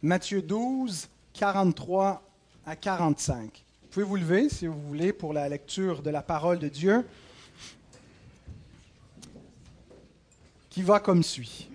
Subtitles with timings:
[0.00, 2.22] Matthieu 12, 43
[2.64, 3.64] à 45.
[3.82, 7.04] Vous pouvez vous lever si vous voulez pour la lecture de la parole de Dieu,
[10.70, 11.68] qui va comme suit.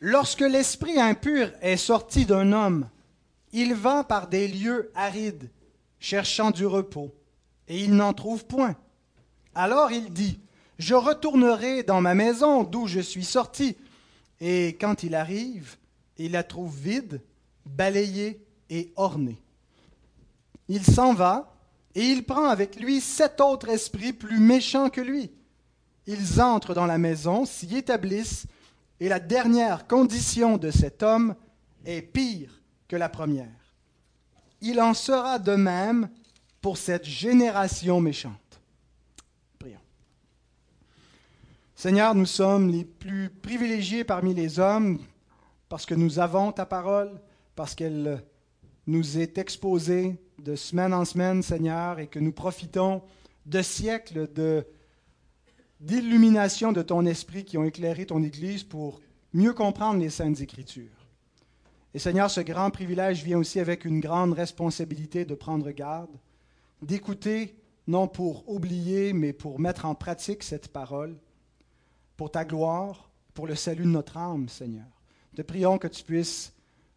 [0.00, 2.86] Lorsque l'esprit impur est sorti d'un homme,
[3.52, 5.48] il va par des lieux arides,
[6.00, 7.14] cherchant du repos,
[7.66, 8.76] et il n'en trouve point.
[9.54, 10.38] Alors il dit,
[10.78, 13.74] Je retournerai dans ma maison d'où je suis sorti.
[14.38, 15.78] Et quand il arrive,
[16.18, 17.22] il la trouve vide,
[17.64, 19.40] balayée et ornée.
[20.68, 21.54] Il s'en va,
[21.94, 25.30] et il prend avec lui sept autres esprits plus méchants que lui.
[26.06, 28.46] Ils entrent dans la maison, s'y établissent,
[29.00, 31.34] et la dernière condition de cet homme
[31.84, 33.46] est pire que la première.
[34.60, 36.08] Il en sera de même
[36.60, 38.60] pour cette génération méchante.
[39.58, 39.78] Prions.
[41.76, 44.98] Seigneur, nous sommes les plus privilégiés parmi les hommes
[45.68, 47.20] parce que nous avons ta parole,
[47.54, 48.22] parce qu'elle
[48.86, 53.02] nous est exposée de semaine en semaine, Seigneur, et que nous profitons
[53.46, 54.28] de siècles
[55.80, 59.00] d'illumination de ton esprit qui ont éclairé ton Église pour
[59.32, 61.08] mieux comprendre les saintes Écritures.
[61.94, 66.16] Et Seigneur, ce grand privilège vient aussi avec une grande responsabilité de prendre garde,
[66.82, 71.16] d'écouter, non pour oublier, mais pour mettre en pratique cette parole,
[72.16, 74.97] pour ta gloire, pour le salut de notre âme, Seigneur.
[75.38, 76.52] Te prions que tu puisses,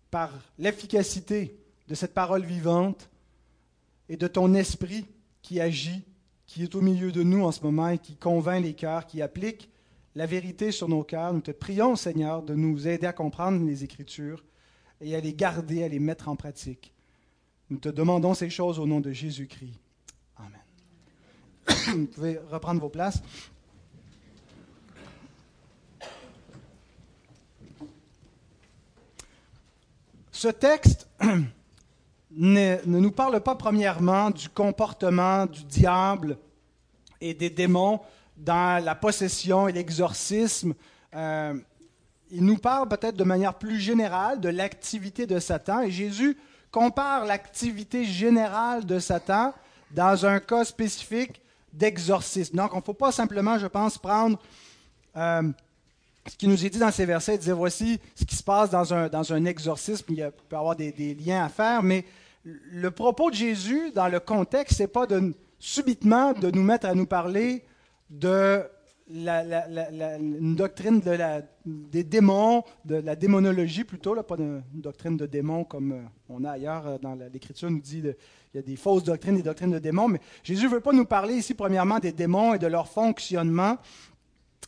[0.10, 1.56] par l'efficacité
[1.88, 3.08] de cette parole vivante
[4.10, 5.06] et de ton esprit
[5.44, 6.02] qui agit,
[6.48, 9.22] qui est au milieu de nous en ce moment et qui convainc les cœurs, qui
[9.22, 9.70] applique
[10.16, 13.84] la vérité sur nos cœurs, nous te prions, Seigneur, de nous aider à comprendre les
[13.84, 14.44] Écritures
[15.02, 16.96] et à les garder, à les mettre en pratique.
[17.70, 19.78] Nous te demandons ces choses au nom de Jésus-Christ.
[20.38, 20.64] Amen.
[21.96, 23.22] Vous pouvez reprendre vos places.
[30.42, 31.08] Ce texte
[32.32, 36.36] ne, nous parle pas premièrement du comportement du diable
[37.22, 38.00] et des démons
[38.36, 40.74] dans la possession et l'exorcisme.
[41.14, 41.54] Euh,
[42.32, 45.82] il nous parle peut-être de manière plus générale de l'activité de Satan.
[45.82, 46.36] Et Jésus
[46.72, 49.54] compare l'activité générale de Satan
[49.92, 51.40] dans un cas spécifique
[51.72, 52.58] d'exorcisme.
[52.58, 54.40] Donc, il ne faut pas simplement, je pense, prendre
[55.16, 55.52] euh,
[56.28, 58.70] ce qui nous est dit dans ces versets et dire voici ce qui se passe
[58.70, 60.06] dans un, dans un exorcisme.
[60.10, 62.06] Il peut y avoir des, liens à faire, mais
[62.44, 66.88] le propos de Jésus dans le contexte, ce n'est pas de, subitement de nous mettre
[66.88, 67.64] à nous parler
[68.10, 68.64] de
[69.14, 69.44] la,
[70.56, 71.02] doctrine
[71.66, 76.46] des démons, de la démonologie plutôt, là, pas une doctrine de démons comme euh, on
[76.46, 78.16] a ailleurs euh, dans l'Écriture, nous dit qu'il
[78.56, 81.06] y a des fausses doctrines, des doctrines de démons, mais Jésus ne veut pas nous
[81.06, 83.78] parler ici premièrement des démons et de leur fonctionnement,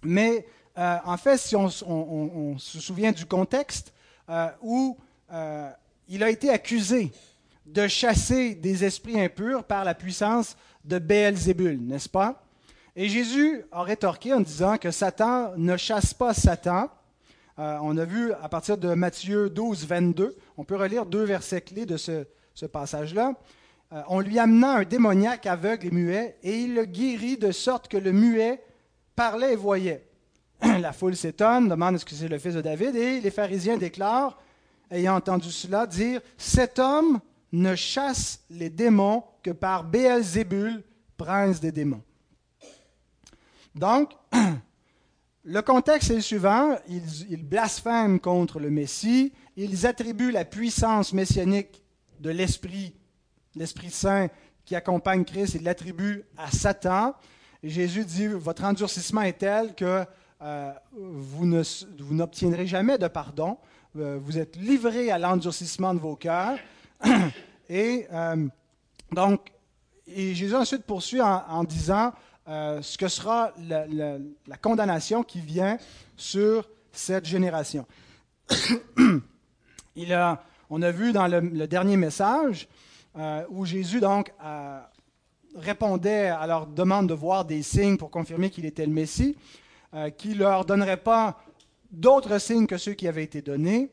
[0.04, 0.46] mais
[0.78, 3.94] euh, en fait, si on, se souvient du contexte
[4.62, 4.98] où
[6.08, 7.12] il a été accusé
[7.66, 12.44] de chasser des esprits impurs par la puissance de Béelzébul, n'est-ce pas?
[12.96, 16.90] Et Jésus a rétorqué en disant que Satan ne chasse pas Satan.
[17.58, 21.62] Euh, on a vu à partir de Matthieu 12, 22, on peut relire deux versets
[21.62, 22.26] clés de ce,
[22.72, 23.34] passage-là.
[23.92, 27.88] Euh, on lui amena un démoniaque aveugle et muet, et il le guérit de sorte
[27.88, 28.64] que le muet
[29.16, 30.06] parlait et voyait.
[30.80, 34.38] La foule s'étonne, demande est-ce que c'est le fils de David, et les pharisiens déclarent,
[34.90, 37.20] ayant entendu cela, dire Cet homme
[37.52, 40.84] ne chasse les démons que par Béelzébul,
[41.18, 42.02] prince des démons.
[43.76, 44.12] Donc,
[45.44, 46.78] le contexte est le suivant.
[46.88, 49.34] Ils, blasphèment contre le Messie.
[49.56, 51.84] Ils attribuent la puissance messianique
[52.20, 52.96] de l'Esprit,
[53.56, 54.30] l'Esprit Saint
[54.66, 57.16] qui accompagne Christ, ils l'attribuent à Satan.
[57.64, 60.06] Jésus dit, votre endurcissement est tel que
[60.44, 63.58] euh, vous, n'obtiendrez jamais de pardon.
[63.98, 66.58] Euh, vous êtes livrés à l'endurcissement de vos cœurs.
[67.70, 68.48] Et euh,
[69.12, 69.52] donc,
[70.08, 72.12] Jésus ensuite poursuit en disant,
[72.48, 75.78] euh, ce que sera la, condamnation qui vient
[76.18, 77.86] sur cette génération.
[79.96, 82.68] Il a, on a vu dans le, dernier message
[83.50, 84.34] où Jésus donc
[85.56, 89.38] répondait à leur demande de voir des signes pour confirmer qu'il était le Messie,
[89.94, 91.40] euh, qu'il ne leur donnerait pas
[91.92, 93.92] d'autres signes que ceux qui avaient été donnés,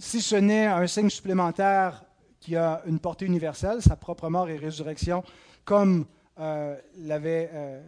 [0.00, 2.02] si ce n'est un signe supplémentaire
[2.40, 5.22] qui a une portée universelle, sa propre mort et résurrection,
[5.66, 6.06] comme
[6.40, 6.76] euh,
[7.10, 7.80] avait, euh,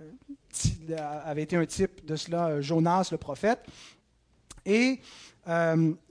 [1.25, 3.61] avait, été un type de cela, euh, Jonas le prophète.
[4.67, 5.01] Et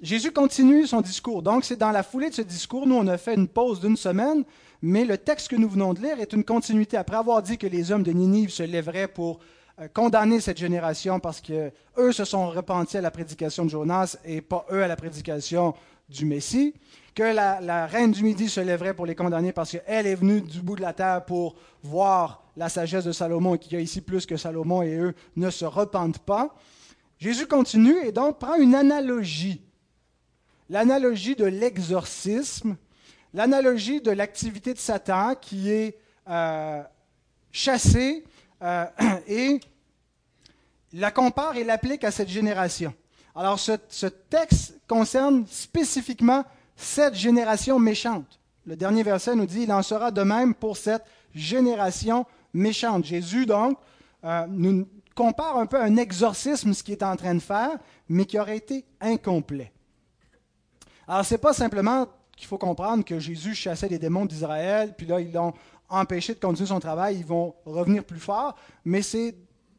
[0.02, 1.44] Jésus continue son discours.
[1.44, 3.96] Donc, c'est dans la foulée de ce discours, nous, on a fait une pause d'une
[3.96, 4.44] semaine,
[4.82, 6.98] mais le texte que nous venons de lire est une continuité.
[6.98, 9.44] Après avoir dit que les hommes de Ninive se lèveraient pour euh,
[9.88, 14.42] condamner cette génération parce que eux se sont repentis à la prédication de Jonas et
[14.42, 15.74] pas eux à la prédication
[16.10, 16.74] du Messie,
[17.16, 20.62] que la, reine du Midi se lèverait pour les condamner parce qu'elle est venue du
[20.62, 24.02] bout de la terre pour voir la sagesse de Salomon et qu'il y a ici
[24.02, 26.56] plus que Salomon et eux ne se repentent pas.
[27.20, 29.62] Jésus continue et donc prend une analogie,
[30.70, 32.78] l'analogie de l'exorcisme,
[33.34, 36.00] l'analogie de l'activité de Satan qui est
[36.30, 36.82] euh,
[37.52, 38.24] chassé
[38.62, 38.86] euh,
[39.28, 39.60] et
[40.94, 42.94] la compare et l'applique à cette génération.
[43.36, 46.44] Alors ce, texte concerne spécifiquement
[46.76, 48.40] cette génération méchante.
[48.66, 51.04] Le dernier verset nous dit, il en sera de même pour cette
[51.34, 53.06] génération méchante.
[53.06, 53.78] Jésus, donc,
[54.24, 57.78] euh, nous compare un peu à un exorcisme, ce qu'il est en train de faire,
[58.08, 59.72] mais qui aurait été incomplet.
[61.08, 65.06] Alors, ce n'est pas simplement qu'il faut comprendre que Jésus chassait les démons d'Israël, puis
[65.06, 65.54] là, ils l'ont
[65.90, 68.56] empêché de continuer son travail, ils vont revenir plus fort,
[68.86, 69.36] mais c'est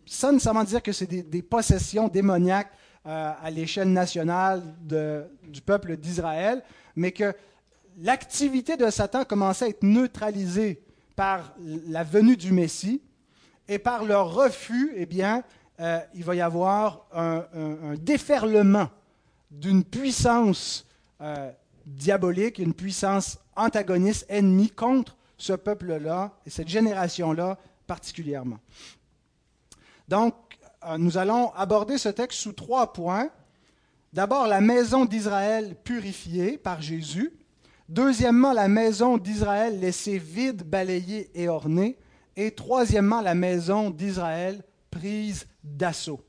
[0.06, 2.72] sans nécessairement dire que c'est des, possessions démoniaques
[3.06, 6.62] euh, à l'échelle nationale du peuple d'Israël,
[6.96, 7.32] mais que
[7.98, 10.82] l'activité de Satan commençait à être neutralisée
[11.14, 13.00] par la venue du Messie
[13.68, 15.44] et par leur refus, eh bien,
[15.80, 17.44] euh, il va y avoir un,
[18.00, 18.88] déferlement
[19.50, 20.86] d'une puissance
[21.20, 21.50] euh,
[21.86, 28.58] diabolique, une puissance antagoniste, ennemie contre ce peuple-là et cette génération-là particulièrement.
[30.08, 30.34] Donc,
[30.84, 33.30] euh, nous allons aborder ce texte sous trois points.
[34.12, 37.32] D'abord, la maison d'Israël purifiée par Jésus.
[37.88, 41.98] Deuxièmement, la maison d'Israël laissée vide, balayée et ornée.
[42.36, 46.20] Et troisièmement, la maison d'Israël prise d'assaut.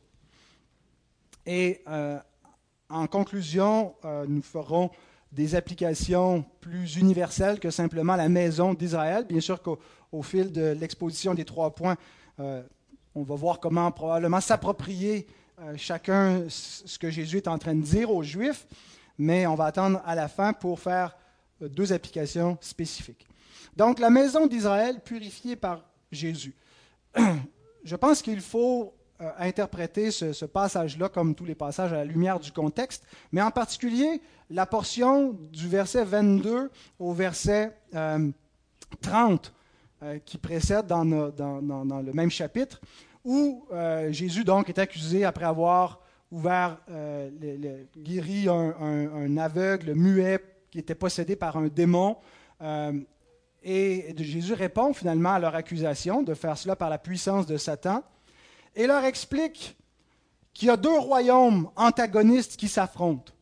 [1.45, 2.19] Et euh,
[2.89, 4.89] en conclusion, euh, nous ferons
[5.31, 9.25] des applications plus universelles que simplement la maison d'Israël.
[9.27, 11.95] Bien sûr qu'au fil de l'exposition des trois points,
[12.39, 12.61] euh,
[13.15, 15.27] on va voir comment probablement s'approprier
[15.59, 18.67] euh, chacun ce que Jésus est en train de dire aux Juifs,
[19.17, 21.15] mais on va attendre à la fin pour faire
[21.61, 23.27] euh, deux applications spécifiques.
[23.75, 26.55] Donc la maison d'Israël purifiée par Jésus.
[27.83, 32.39] Je pense qu'il faut euh, interpréter ce, passage-là comme tous les passages à la lumière
[32.39, 34.19] du contexte, mais en particulier
[34.49, 39.37] la portion du verset 22 au verset 30 euh,
[40.03, 42.81] euh, qui précède dans, le même chapitre,
[43.23, 43.63] où
[44.09, 45.99] Jésus donc est accusé après avoir
[46.31, 46.79] ouvert,
[47.95, 50.39] guéri un, un, aveugle muet
[50.71, 52.17] qui était possédé par un démon.
[53.61, 58.03] et Jésus répond finalement à leur accusation de faire cela par la puissance de Satan
[58.75, 59.77] et leur explique
[60.53, 63.33] qu'il y a deux royaumes antagonistes qui s'affrontent.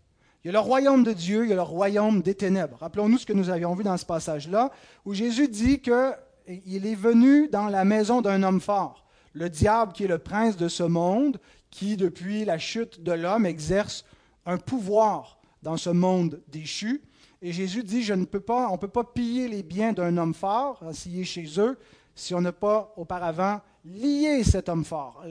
[0.43, 2.77] Il y a le royaume de Dieu, il y a le royaume des ténèbres.
[2.79, 4.71] Rappelons-nous ce que nous avions vu dans ce passage-là,
[5.05, 10.05] où Jésus dit qu'il est venu dans la maison d'un homme fort, le diable qui
[10.05, 11.39] est le prince de ce monde,
[11.71, 14.05] qui depuis la chute de l'homme exerce
[14.45, 17.01] un pouvoir dans ce monde déchu.
[17.41, 20.17] Et Jésus dit, je ne peux pas, on ne peut pas piller les biens d'un
[20.17, 21.77] homme fort, s'il est chez eux,
[22.15, 25.23] si on n'a pas auparavant lier cet homme fort,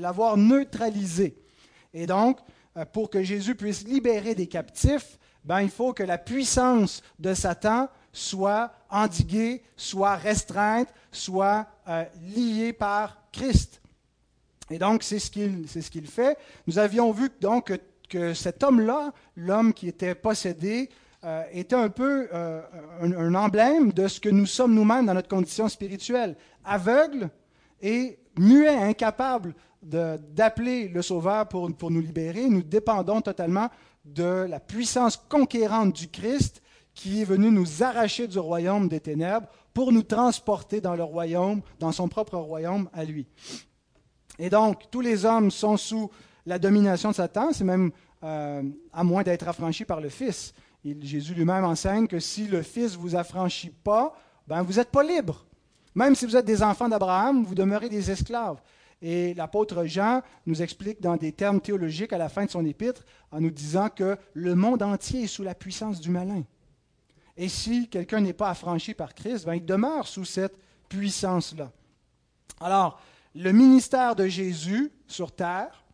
[0.00, 1.36] l'avoir neutralisé.
[1.92, 2.38] Et donc,
[2.76, 7.34] euh, pour que Jésus puisse libérer des captifs, ben, il faut que la puissance de
[7.34, 12.04] Satan soit endiguée, soit restreinte, soit euh,
[12.34, 13.80] liée par Christ.
[14.70, 16.38] Et donc, c'est ce qu'il ce fait.
[16.66, 17.72] Nous avions vu donc
[18.08, 20.88] que, cet homme-là, l'homme qui était possédé,
[21.24, 25.68] euh, était un peu un, emblème de ce que nous sommes nous-mêmes dans notre condition
[25.68, 26.36] spirituelle.
[26.64, 27.30] Aveugle,
[27.80, 33.68] et muet, incapable d'appeler le Sauveur pour, nous libérer, nous dépendons totalement
[34.04, 36.62] de la puissance conquérante du Christ
[36.94, 41.60] qui est venu nous arracher du royaume des ténèbres pour nous transporter dans le royaume,
[41.80, 43.26] dans son propre royaume à lui.
[44.38, 46.10] Et donc, tous les hommes sont sous
[46.46, 47.90] la domination de Satan, c'est même
[48.22, 48.62] euh,
[48.92, 50.54] à moins d'être affranchis par le Fils.
[51.00, 54.14] Jésus lui-même enseigne que si le Fils vous affranchit pas,
[54.46, 55.46] ben vous n'êtes pas libre.
[55.94, 58.60] Même si vous êtes des enfants d'Abraham, vous demeurez des esclaves.
[59.00, 63.04] Et l'apôtre Jean nous explique dans des termes théologiques à la fin de son épître
[63.30, 66.42] en nous disant que le monde entier est sous la puissance du malin.
[67.36, 70.56] Et si quelqu'un n'est pas affranchi par Christ, ben, il demeure sous cette
[70.88, 71.70] puissance-là.
[72.60, 73.00] Alors,
[73.34, 75.84] le ministère de Jésus sur terre,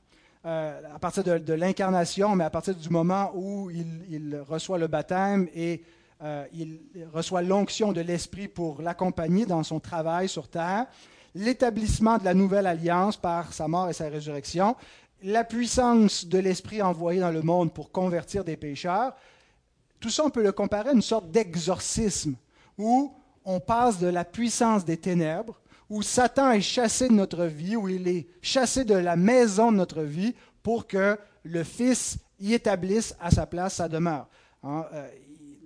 [0.45, 5.49] euh, à partir de, l'incarnation, mais à partir du moment où il reçoit le baptême
[5.55, 5.83] et
[6.23, 6.81] euh, il
[7.13, 10.87] reçoit l'onction de l'Esprit pour l'accompagner dans son travail sur terre,
[11.35, 14.77] l'établissement de la nouvelle alliance par sa mort et sa résurrection,
[15.23, 19.15] la puissance de l'Esprit envoyé dans le monde pour convertir des pécheurs.
[19.99, 22.35] Tout ça, on peut le comparer à une sorte d'exorcisme
[22.79, 27.77] où on passe de la puissance des ténèbres, où Satan est chassé de notre vie,
[27.77, 32.55] où il est chassé de la maison de notre vie pour que le Fils y
[32.55, 34.29] établisse à sa place sa demeure.
[34.63, 35.09] Hein, euh,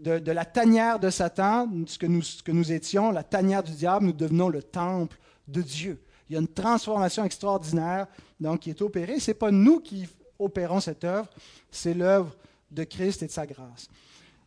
[0.05, 3.73] de, la tanière de Satan, ce que, nous, ce que nous étions, la tanière du
[3.73, 5.19] diable, nous devenons le temple
[5.49, 6.01] de Dieu.
[6.29, 8.07] Il y a une transformation extraordinaire
[8.39, 9.19] donc, qui est opérée.
[9.19, 10.07] Ce n'est pas nous qui
[10.39, 11.29] opérons cette œuvre,
[11.71, 12.37] c'est l'œuvre
[12.71, 13.89] de Christ et de sa grâce.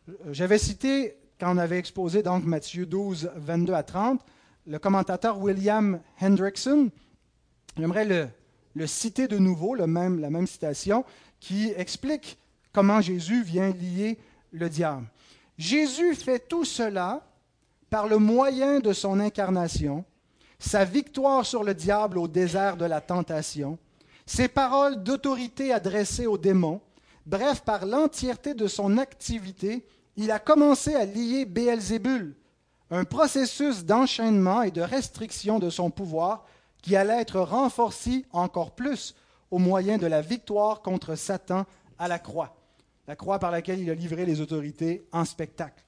[0.08, 4.20] Euh, j'avais cité, quand on avait exposé donc Matthieu 12, 22 à 30,
[4.66, 6.90] le commentateur William Hendrickson.
[7.76, 8.04] J'aimerais
[8.74, 11.04] le, citer de nouveau, la même citation,
[11.40, 12.38] qui explique
[12.72, 14.18] comment Jésus vient lier
[14.52, 15.06] le diable.
[15.58, 17.26] Jésus fait tout cela
[17.90, 20.04] par le moyen de son incarnation,
[20.60, 23.78] sa victoire sur le diable au désert de la tentation,
[24.24, 26.80] ses paroles d'autorité adressées aux démons,
[27.26, 29.86] bref, par l'entièreté de son activité,
[30.16, 32.36] il a commencé à lier Béelzébul,
[32.90, 36.44] un processus d'enchaînement et de restriction de son pouvoir
[36.82, 39.14] qui allait être renforcé encore plus
[39.50, 41.64] au moyen de la victoire contre Satan
[41.98, 42.54] à la croix,
[43.08, 45.82] la croix par laquelle il a livré les autorités en spectacle,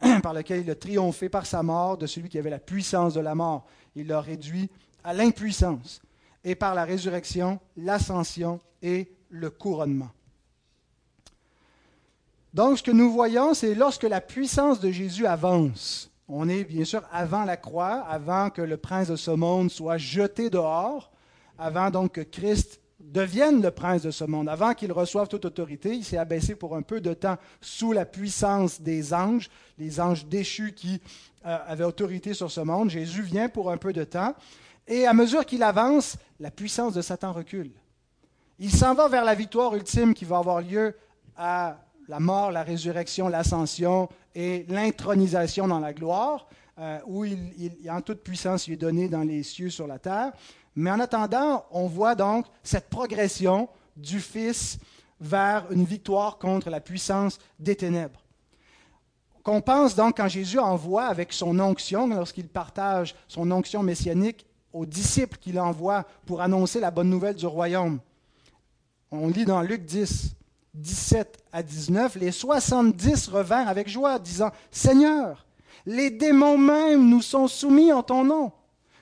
[0.22, 3.20] par laquelle il a triomphé par sa mort de celui qui avait la puissance de
[3.20, 3.66] la mort.
[3.96, 4.70] Il l'a réduit
[5.02, 6.00] à l'impuissance,
[6.44, 10.10] et par la résurrection, l'ascension et le couronnement.
[12.54, 16.84] Donc, ce que nous voyons, c'est lorsque la puissance de Jésus avance, on est bien
[16.84, 21.10] sûr avant la croix, avant que le prince de ce monde soit jeté dehors,
[21.58, 25.94] avant donc que Christ devienne le prince de ce monde, avant qu'il reçoive toute autorité.
[25.94, 30.26] Il s'est abaissé pour un peu de temps sous la puissance des anges, les anges
[30.26, 31.00] déchus qui
[31.44, 32.90] euh, avaient autorité sur ce monde.
[32.90, 34.34] Jésus vient pour un peu de temps.
[34.86, 37.70] Et à mesure qu'il avance, la puissance de Satan recule.
[38.58, 40.94] Il s'en va vers la victoire ultime qui va avoir lieu
[41.36, 41.78] à
[42.08, 48.00] la mort, la résurrection, l'ascension et l'intronisation dans la gloire, euh, où il, il, en
[48.00, 50.32] toute puissance lui est donné dans les cieux, sur la terre.
[50.74, 54.78] Mais en attendant, on voit donc cette progression du Fils
[55.20, 58.22] vers une victoire contre la puissance des ténèbres.
[59.42, 64.86] Qu'on pense donc quand Jésus envoie avec son onction, lorsqu'il partage son onction messianique aux
[64.86, 67.98] disciples qu'il envoie pour annoncer la bonne nouvelle du royaume.
[69.10, 70.34] On lit dans Luc 10,
[70.74, 75.44] 17 à 19, les 70 revinrent avec joie, disant, Seigneur,
[75.84, 78.52] les démons même nous sont soumis en ton nom.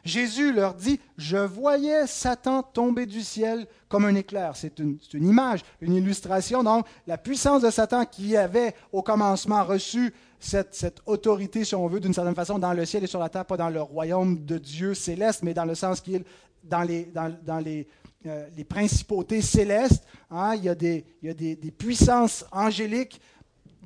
[0.04, 4.57] Jésus leur dit, je voyais Satan tomber du ciel comme un éclair.
[4.57, 6.62] C'est une, image, une illustration.
[6.62, 12.00] Donc, la puissance de Satan qui avait au commencement reçu cette, autorité, si on veut,
[12.00, 14.59] d'une certaine façon, dans le ciel et sur la terre, pas dans le royaume de
[14.59, 16.25] Dieu céleste, mais dans le sens qu'il
[16.62, 17.35] dans les, dans,
[18.26, 20.04] euh, les principautés célestes.
[20.30, 23.21] Hein, il y a des, puissances angéliques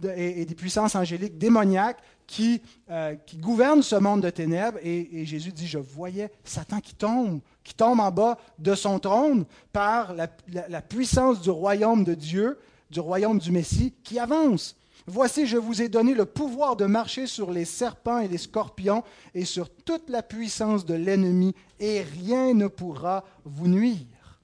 [0.02, 4.78] et, des puissances angéliques démoniaques qui, euh, gouvernent ce monde de ténèbres.
[4.82, 9.44] Et, Jésus dit, je voyais Satan qui tombe, qui tombe en bas de son trône
[9.72, 12.58] par la puissance du royaume de Dieu,
[12.90, 14.76] du royaume du Messie, qui avance.
[15.06, 19.04] Voici, je vous ai donné le pouvoir de marcher sur les serpents et les scorpions
[19.34, 24.40] et sur toute la puissance de l'ennemi, et rien ne pourra vous nuire.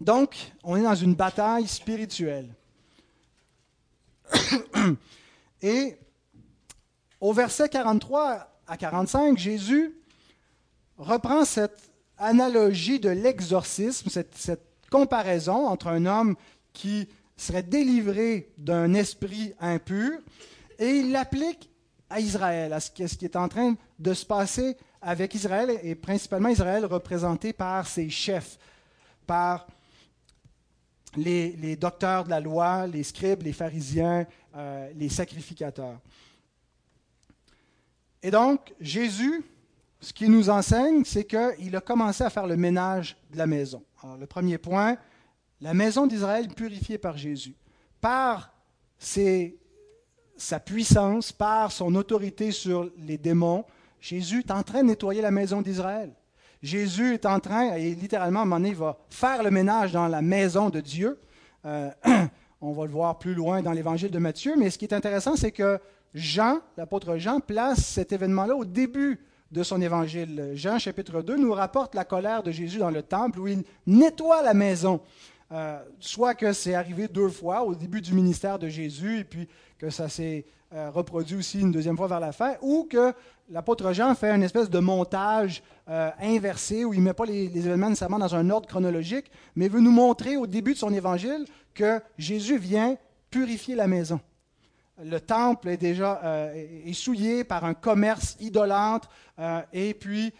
[0.00, 2.48] Donc, on est dans une bataille spirituelle.
[5.62, 5.96] Et
[7.20, 9.94] au verset 43 à 45, Jésus
[10.96, 16.34] reprend cette analogie de l'exorcisme, cette, comparaison entre un homme
[16.72, 20.12] qui serait délivré d'un esprit impur,
[20.78, 21.68] et il l'applique
[22.08, 26.48] à Israël, à ce qui est en train de se passer avec Israël, et principalement
[26.48, 28.58] Israël représenté par ses chefs,
[29.26, 29.66] par
[31.16, 35.98] les, docteurs de la loi, les scribes, les pharisiens, euh, les sacrificateurs.
[38.22, 39.44] Et donc, Jésus,
[40.00, 43.82] ce qu'il nous enseigne, c'est qu'il a commencé à faire le ménage de la maison.
[44.02, 44.96] Alors, le premier point,
[45.60, 47.54] la maison d'Israël purifiée par Jésus,
[48.00, 48.52] par
[48.98, 53.64] sa puissance, par son autorité sur les démons,
[54.00, 56.12] Jésus est en train de nettoyer la maison d'Israël.
[56.62, 59.92] Jésus est en train, et littéralement, à un moment donné, il va faire le ménage
[59.92, 61.18] dans la maison de Dieu.
[61.64, 61.90] Euh,
[62.60, 65.36] on va le voir plus loin dans l'évangile de Matthieu, mais ce qui est intéressant,
[65.36, 65.78] c'est que
[66.14, 69.20] Jean, l'apôtre Jean, place cet événement-là au début
[69.52, 70.52] de son évangile.
[70.54, 74.42] Jean, chapitre 2, nous rapporte la colère de Jésus dans le temple où il nettoie
[74.42, 75.00] la maison.
[75.50, 79.48] Euh, soit que c'est arrivé deux fois au début du ministère de Jésus et puis
[79.78, 80.44] que ça s'est
[80.74, 83.14] euh, reproduit aussi une deuxième fois vers la fin, ou que
[83.48, 87.46] l'apôtre Jean fait une espèce de montage euh, inversé où il ne met pas les,
[87.56, 91.46] événements nécessairement dans un ordre chronologique, mais veut nous montrer au début de son évangile
[91.72, 92.98] que Jésus vient
[93.30, 94.20] purifier la maison.
[95.02, 96.20] le temple est déjà
[96.54, 99.08] est souillé par un commerce idolâtre
[99.72, 100.32] et puis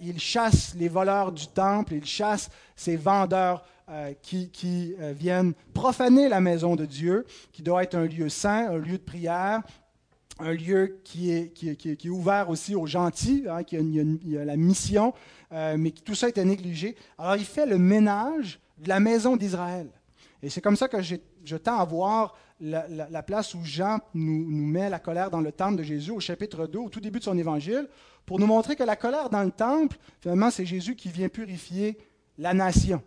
[0.00, 3.64] il chasse les voleurs du temple, il chasse ces vendeurs
[4.22, 8.78] qui, qui viennent profaner la maison de Dieu, qui doit être un lieu saint, un
[8.78, 9.62] lieu de prière,
[10.38, 15.14] un lieu qui est, ouvert aussi aux gentils, hein, qui a la mission,
[15.52, 16.96] euh, mais tout ça était négligé.
[17.18, 19.88] Alors il fait le ménage de la maison d'Israël.
[20.42, 24.66] Et c'est comme ça que je tends à voir la, place où Jean nous, nous,
[24.66, 27.24] met la colère dans le temple de Jésus au chapitre 2, au tout début de
[27.24, 27.88] son évangile,
[28.26, 31.98] pour nous montrer que la colère dans le temple, finalement, c'est Jésus qui vient purifier
[32.38, 33.02] la nation.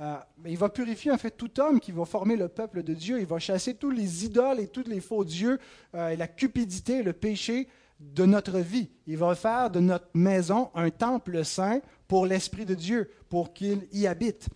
[0.00, 3.20] Euh, il va purifier en fait tout homme qui va former le peuple de Dieu.
[3.20, 5.58] Il va chasser tous les idoles et tous les faux dieux
[5.94, 8.90] euh, et la cupidité, le péché de notre vie.
[9.08, 13.88] Il va faire de notre maison un temple saint pour l'Esprit de Dieu, pour qu'il
[13.92, 14.48] y habite.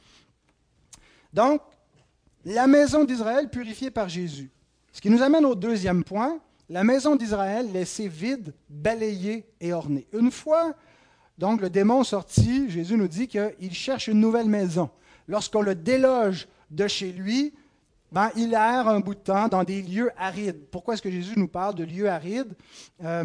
[1.32, 1.60] Donc,
[2.44, 4.50] la maison d'Israël purifiée par Jésus.
[4.92, 10.06] Ce qui nous amène au deuxième point, la maison d'Israël laissée vide, balayée et ornée.
[10.12, 10.74] Une fois
[11.42, 14.90] donc le démon sorti, Jésus nous dit qu'il cherche une nouvelle maison
[15.26, 17.52] lorsqu'on le déloge de chez lui,
[18.12, 20.60] ben, il erre un bout de temps dans des lieux arides.
[20.70, 22.54] Pourquoi est-ce que Jésus nous parle de lieux arides?
[23.02, 23.24] Euh,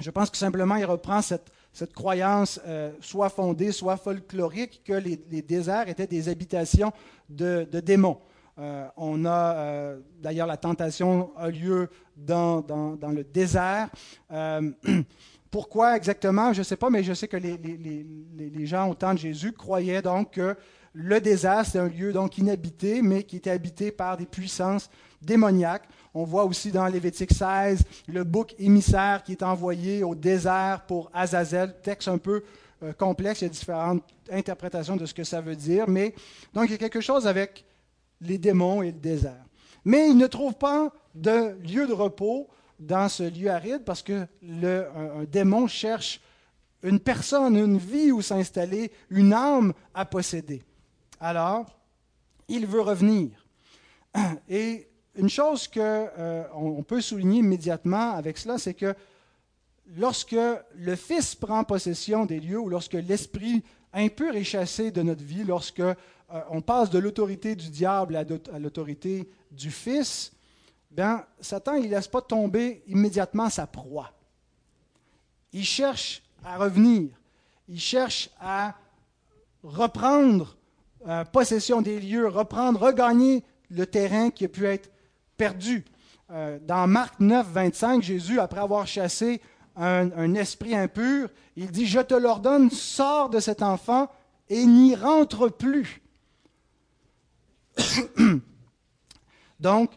[0.00, 1.52] Je pense que simplement il reprend cette,
[1.94, 6.90] croyance euh, soit fondée, soit folklorique, que les, déserts étaient des habitations
[7.28, 8.18] de, démons.
[8.58, 12.64] Euh, on a d'ailleurs la tentation a lieu dans,
[13.12, 13.90] le désert.
[15.50, 19.18] pourquoi exactement Je ne sais pas, mais je sais que les, gens au temps de
[19.18, 20.56] Jésus croyaient donc que
[20.92, 24.90] le désert, c'est un lieu donc inhabité, mais qui était habité par des puissances
[25.22, 25.88] démoniaques.
[26.14, 31.10] On voit aussi dans Lévitique 16 le bouc émissaire qui est envoyé au désert pour
[31.14, 32.42] Azazel, texte un peu
[32.82, 36.14] euh, complexe, il y a différentes interprétations de ce que ça veut dire, mais
[36.54, 37.64] donc il y a quelque chose avec
[38.20, 39.44] les démons et le désert.
[39.84, 44.26] Mais il ne trouve pas de lieu de repos dans ce lieu aride parce que
[44.42, 46.20] le, un démon cherche
[46.82, 50.62] une personne, une vie où s'installer, une âme à posséder.
[51.20, 51.66] Alors,
[52.48, 53.30] il veut revenir.
[54.48, 58.94] Et une chose qu'on euh, peut souligner immédiatement avec cela, c'est que
[59.96, 60.36] lorsque
[60.74, 65.44] le Fils prend possession des lieux ou lorsque l'esprit impur est chassé de notre vie,
[65.44, 65.94] lorsque euh,
[66.50, 70.32] on passe de l'autorité du diable à l'autorité du Fils,
[70.90, 74.12] ben, Satan ne laisse pas tomber immédiatement sa proie.
[75.52, 77.10] Il cherche à revenir.
[77.68, 78.74] Il cherche à
[79.62, 80.56] reprendre
[81.06, 84.90] euh, possession des lieux, reprendre, regagner le terrain qui a pu être
[85.36, 85.84] perdu.
[86.30, 89.40] Euh, dans Marc 9, 25, Jésus, après avoir chassé
[89.76, 94.10] un, esprit impur, il dit, je te l'ordonne, sors de cet enfant
[94.48, 96.02] et n'y rentre plus.
[99.60, 99.92] Donc,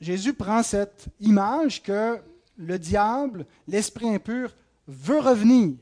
[0.00, 2.18] Jésus prend cette image que
[2.56, 4.54] le diable, l'esprit impur,
[4.86, 5.76] veut revenir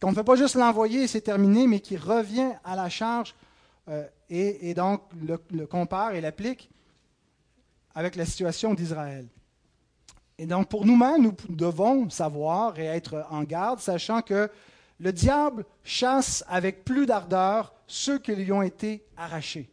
[0.00, 3.34] qu'on ne fait pas juste l'envoyer et c'est terminé, mais qui revient à la charge
[3.88, 6.70] euh, et, donc le, compare et l'applique
[7.94, 9.26] avec la situation d'Israël.
[10.38, 14.50] Et donc pour nous-mêmes, nous devons savoir et être en garde, sachant que
[14.98, 19.70] le diable chasse avec plus d'ardeur ceux qui lui ont été arrachés.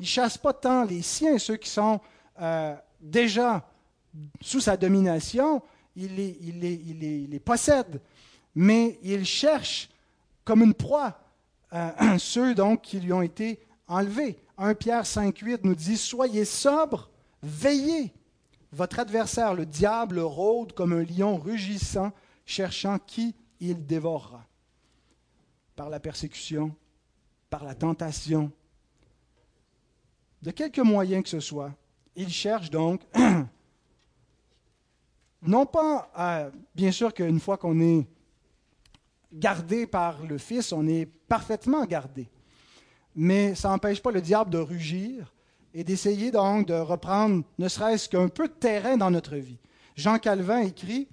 [0.00, 2.00] Il chasse pas tant les siens, ceux qui sont
[2.40, 3.68] euh, déjà
[4.40, 5.62] sous sa domination,
[5.96, 8.00] il les possède
[8.60, 9.88] mais il cherche
[10.44, 11.16] comme une proie
[11.72, 14.36] euh, ceux donc qui lui ont été enlevés.
[14.56, 17.08] 1 Pierre 5,8 nous dit Soyez sobres,
[17.40, 18.12] veillez.
[18.72, 22.12] Votre adversaire, le diable, rôde comme un lion rugissant,
[22.44, 24.44] cherchant qui il dévorera.
[25.76, 26.74] Par la persécution,
[27.48, 28.50] par la tentation,
[30.42, 31.72] de quelque moyen que ce soit,
[32.16, 33.02] il cherche donc,
[35.42, 38.06] non pas, à, bien sûr qu'une fois qu'on est
[39.32, 42.28] gardé par le Fils, on est parfaitement gardé.
[43.14, 45.32] Mais ça n'empêche pas le diable de rugir
[45.74, 49.58] et d'essayer donc de reprendre ne serait-ce qu'un peu de terrain dans notre vie.
[49.96, 51.08] Jean Calvin écrit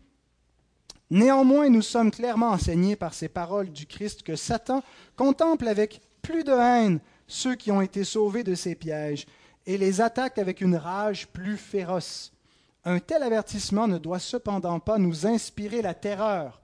[1.12, 4.84] Néanmoins, nous sommes clairement enseignés par ces paroles du Christ que Satan
[5.16, 9.26] contemple avec plus de haine ceux qui ont été sauvés de ses pièges
[9.66, 12.32] et les attaque avec une rage plus féroce.
[12.84, 16.62] Un tel avertissement ne doit cependant pas nous inspirer la terreur,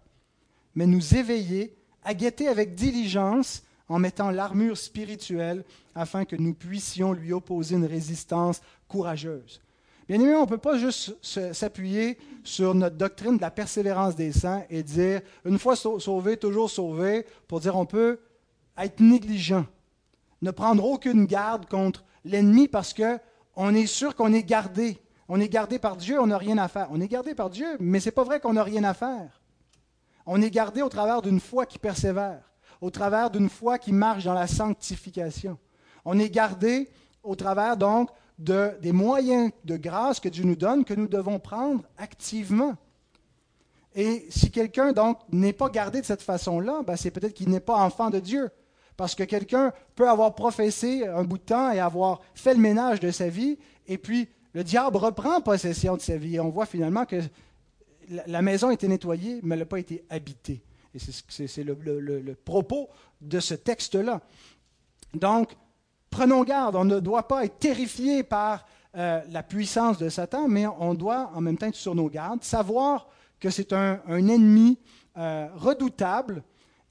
[0.75, 7.11] mais nous éveiller à guetter avec diligence en mettant l'armure spirituelle afin que nous puissions
[7.11, 9.61] lui opposer une résistance courageuse.
[10.07, 14.31] Bien évidemment, on ne peut pas juste s'appuyer sur notre doctrine de la persévérance des
[14.31, 18.19] saints et dire, une fois sauvé, toujours sauvé, pour dire on peut
[18.77, 19.65] être négligent,
[20.41, 24.99] ne prendre aucune garde contre l'ennemi parce qu'on est sûr qu'on est gardé,
[25.33, 26.87] On est gardé par Dieu, on n'a rien à faire.
[26.91, 29.41] On est gardé par Dieu, mais ce n'est pas vrai qu'on n'a rien à faire.
[30.25, 32.51] On est gardé au travers d'une foi qui persévère,
[32.81, 35.57] au travers d'une foi qui marche dans la sanctification.
[36.03, 36.89] On est gardé
[37.23, 41.39] au travers donc de, des moyens de grâce que Dieu nous donne, que nous devons
[41.39, 42.75] prendre activement.
[43.95, 47.59] Et si quelqu'un donc n'est pas gardé de cette façon-là, ben c'est peut-être qu'il n'est
[47.59, 48.49] pas enfant de Dieu.
[49.01, 52.99] Parce que quelqu'un peut avoir professé un bout de temps et avoir fait le ménage
[52.99, 56.35] de sa vie, et puis le diable reprend possession de sa vie.
[56.35, 57.15] Et on voit finalement que
[58.27, 60.63] la maison a été nettoyée, mais elle n'a pas été habitée.
[60.93, 62.89] Et c'est le, propos
[63.21, 64.21] de ce texte-là.
[65.15, 65.57] Donc,
[66.11, 70.67] prenons garde, on ne doit pas être terrifié par euh, la puissance de Satan, mais
[70.67, 73.07] on doit en même temps être sur nos gardes, savoir
[73.39, 74.77] que c'est un, ennemi
[75.17, 76.43] euh, redoutable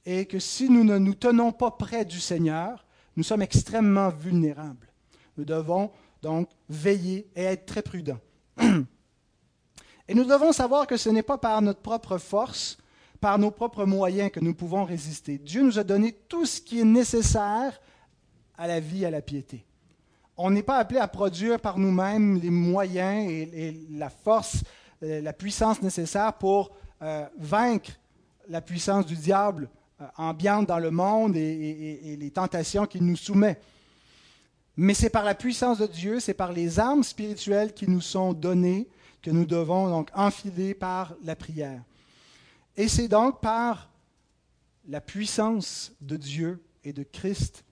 [0.06, 2.86] et que si nous ne nous tenons pas près du Seigneur,
[3.16, 4.88] nous sommes extrêmement vulnérables.
[5.36, 5.90] Nous devons
[6.22, 8.20] donc veiller et être très prudents.
[10.08, 12.78] Et nous devons savoir que ce n'est pas par notre propre force,
[13.20, 15.38] par nos propres moyens que nous pouvons résister.
[15.38, 17.80] Dieu nous a donné tout ce qui est nécessaire
[18.58, 19.64] à la vie, à la piété.
[20.36, 24.64] On n'est pas appelé à produire par nous-mêmes les moyens et, la force,
[25.04, 27.92] euh, la puissance nécessaire pour euh, vaincre
[28.48, 29.70] la puissance du diable
[30.16, 33.58] ambiante dans le monde et, les tentations qu'il nous soumet.
[34.76, 38.32] Mais c'est par la puissance de Dieu, c'est par les armes spirituelles qui nous sont
[38.32, 38.88] données
[39.22, 41.82] que nous devons donc enfiler par la prière.
[42.76, 43.90] Et c'est donc par
[44.88, 47.64] la puissance de Dieu et de Christ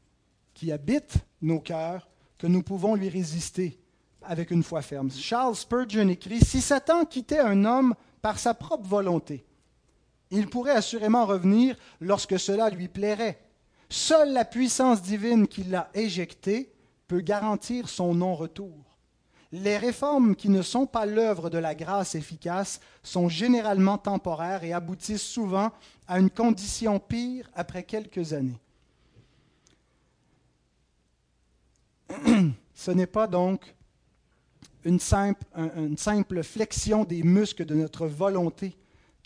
[0.53, 3.79] qui habite nos cœurs que nous pouvons lui résister
[4.23, 5.11] avec une foi ferme.
[5.11, 9.45] Charles Spurgeon écrit, Si Satan quittait un homme par sa propre volonté,
[10.31, 13.41] il pourrait assurément revenir lorsque cela lui plairait.
[13.89, 16.73] Seule la puissance divine qui l'a éjecté
[17.07, 18.89] peut garantir son non-retour.
[19.51, 24.75] Les réformes qui ne sont pas l'œuvre de la grâce efficace sont généralement temporaires et
[24.75, 25.73] aboutissent souvent
[26.07, 28.61] à une condition pire après quelques années.
[32.75, 33.75] Ce n'est pas donc
[34.85, 38.77] une simple, flexion des muscles de notre volonté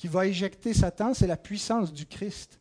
[0.02, 2.58] qui va éjecter Satan, c'est la puissance du Christ.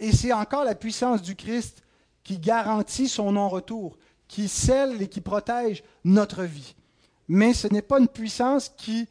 [0.00, 1.82] Et c'est encore la puissance du Christ
[2.24, 6.74] qui garantit son non-retour, qui scelle et qui protège notre vie
[7.28, 9.06] mais ce n'est pas une puissance qui,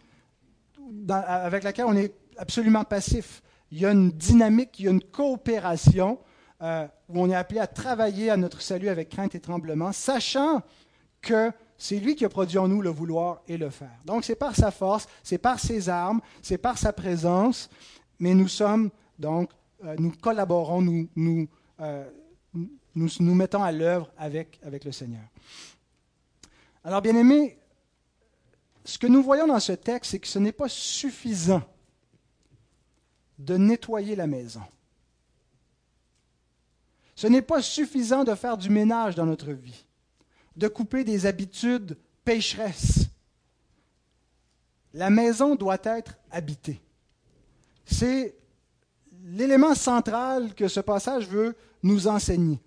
[1.07, 3.43] avec laquelle on est absolument passif.
[3.71, 6.19] Il y a une dynamique, il y a une coopération
[6.61, 10.61] euh, où on est appelé à travailler à notre salut avec crainte et tremblement, sachant
[11.21, 13.99] que c'est lui qui a produit en nous le vouloir et le faire.
[14.05, 17.69] Donc c'est par sa force, c'est par ses armes, c'est par sa présence,
[18.19, 19.51] mais nous sommes donc,
[19.83, 21.47] euh, nous collaborons, nous nous,
[21.79, 22.09] euh,
[22.95, 25.23] nous, nous mettons à l'œuvre avec, avec le Seigneur.
[26.83, 27.57] Alors bien aimé,
[28.85, 31.61] ce que nous voyons dans ce texte, c'est que ce n'est pas suffisant
[33.37, 34.63] de nettoyer la maison.
[37.15, 39.85] Ce n'est pas suffisant de faire du ménage dans notre vie,
[40.57, 43.05] de couper des habitudes pécheresses.
[44.93, 46.81] La maison doit être habitée.
[47.85, 48.35] C'est
[49.23, 52.59] l'élément central que ce passage veut nous enseigner.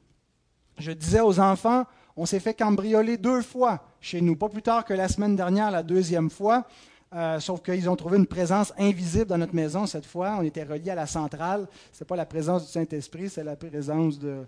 [0.79, 1.85] Je disais aux enfants,
[2.17, 5.71] on s'est fait cambrioler deux fois chez nous, pas plus tard que la semaine dernière,
[5.71, 6.67] la deuxième fois.
[7.13, 10.37] Euh, sauf qu'ils ont trouvé une présence invisible dans notre maison cette fois.
[10.39, 11.67] On était reliés à la centrale.
[11.93, 14.47] Ce n'est pas la présence du Saint-Esprit, c'est la présence de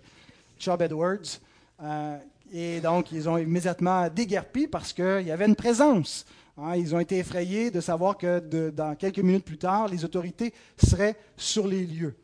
[0.57, 1.39] Chubb Edwards.
[1.81, 2.17] Euh,
[2.55, 6.23] et donc, ils ont immédiatement déguerpi parce qu'il y avait une présence.
[6.55, 6.75] Hein.
[6.75, 11.17] ils ont été effrayés de savoir que dans quelques minutes plus tard, les autorités seraient
[11.35, 12.15] sur les lieux.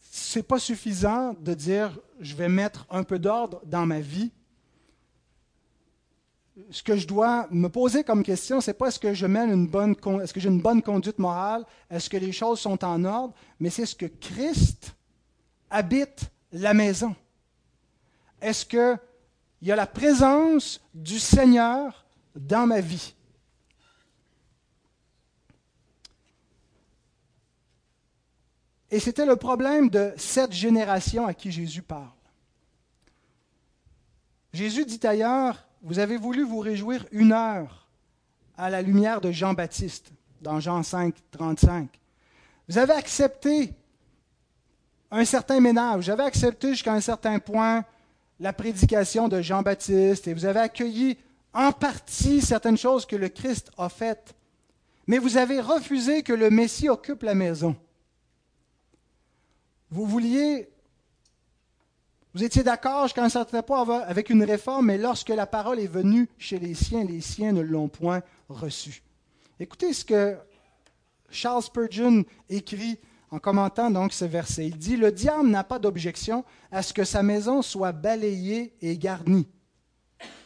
[0.00, 4.30] Ce n'est pas suffisant de dire je vais mettre un peu d'ordre dans ma vie.
[6.70, 10.40] Ce que je dois me poser comme question, c'est pas est-ce que je est-ce que
[10.40, 13.94] j'ai une bonne conduite morale, est-ce que les choses sont en ordre, mais c'est ce
[13.94, 14.96] que Christ
[15.68, 17.14] habite la maison.
[18.40, 18.98] Est-ce qu'il
[19.62, 23.14] y a la présence du Seigneur dans ma vie?
[28.90, 32.08] Et c'était le problème de cette génération à qui Jésus parle.
[34.52, 37.88] Jésus dit ailleurs, vous avez voulu vous réjouir une heure
[38.56, 41.88] à la lumière de Jean-Baptiste, dans Jean 5, 35.
[42.68, 43.74] Vous avez accepté
[45.10, 47.84] un certain ménage, vous avez accepté jusqu'à un certain point
[48.40, 51.18] la prédication de Jean-Baptiste et vous avez accueilli
[51.52, 54.34] en partie certaines choses que le Christ a faites.
[55.06, 57.74] Mais vous avez refusé que le Messie occupe la maison.
[59.90, 60.68] Vous vouliez
[62.34, 65.86] Vous étiez d'accord jusqu'à un certain point avec une réforme, mais lorsque la parole est
[65.86, 69.02] venue chez les siens, les siens ne l'ont point reçue.
[69.58, 70.36] Écoutez ce que
[71.30, 72.98] Charles Spurgeon écrit
[73.30, 74.66] en commentant donc ce verset.
[74.66, 78.96] Il dit Le diable n'a pas d'objection à ce que sa maison soit balayée et
[78.98, 79.48] garnie,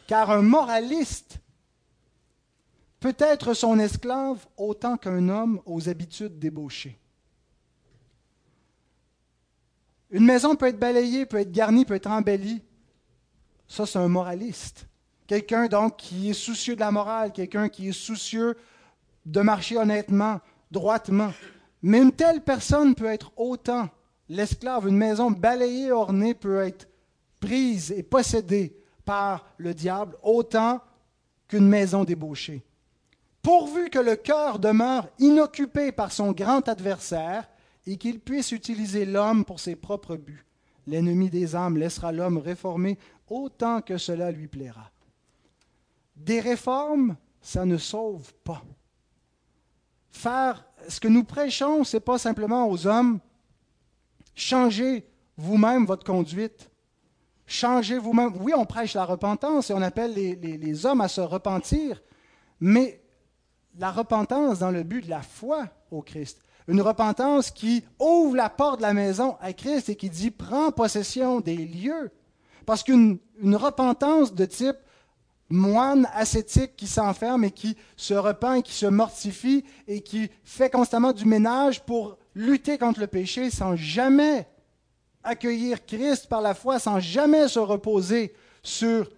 [0.06, 1.38] car un moraliste
[3.00, 6.98] peut être son esclave autant qu'un homme aux habitudes débauchées.
[10.10, 12.62] Une maison peut être balayée, peut être garnie, peut être embellie.
[13.66, 14.86] Ça, c'est un moraliste.
[15.26, 18.56] Quelqu'un donc qui est soucieux de la morale, quelqu'un qui est soucieux
[19.24, 20.40] de marcher honnêtement,
[20.70, 21.32] droitement.
[21.82, 23.88] Mais une telle personne peut être autant
[24.28, 24.88] l'esclave.
[24.88, 26.88] Une maison balayée, ornée peut être
[27.40, 30.80] prise et possédée par le diable autant
[31.48, 32.64] qu'une maison débauchée.
[33.42, 37.48] Pourvu que le cœur demeure inoccupé par son grand adversaire
[37.86, 40.46] et qu'il puisse utiliser l'homme pour ses propres buts,
[40.86, 42.96] l'ennemi des âmes laissera l'homme réformer
[43.28, 44.92] autant que cela lui plaira.
[46.14, 48.62] Des réformes, ça ne sauve pas.
[50.10, 53.20] Faire ce que nous prêchons, ce n'est pas simplement aux hommes.
[54.34, 56.70] Changez vous-même votre conduite.
[57.46, 58.32] Changez vous-même.
[58.40, 62.02] Oui, on prêche la repentance et on appelle les, les, hommes à se repentir,
[62.60, 63.02] mais
[63.78, 66.40] la repentance dans le but de la foi au Christ.
[66.68, 70.70] Une repentance qui ouvre la porte de la maison à Christ et qui dit prends
[70.70, 72.10] possession des lieux.
[72.64, 74.76] Parce qu'une repentance de type
[75.52, 81.12] moine ascétique qui s'enferme et qui se repent, qui se mortifie et qui fait constamment
[81.12, 84.48] du ménage pour lutter contre le péché sans jamais
[85.22, 89.10] accueillir Christ par la foi, sans jamais se reposer sur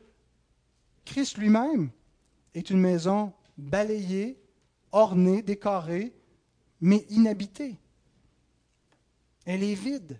[1.05, 1.91] Christ lui-même,
[2.55, 4.39] est une maison balayée,
[4.93, 6.13] ornée, décorée,
[6.81, 7.79] mais inhabitée.
[9.47, 10.19] Elle est vide.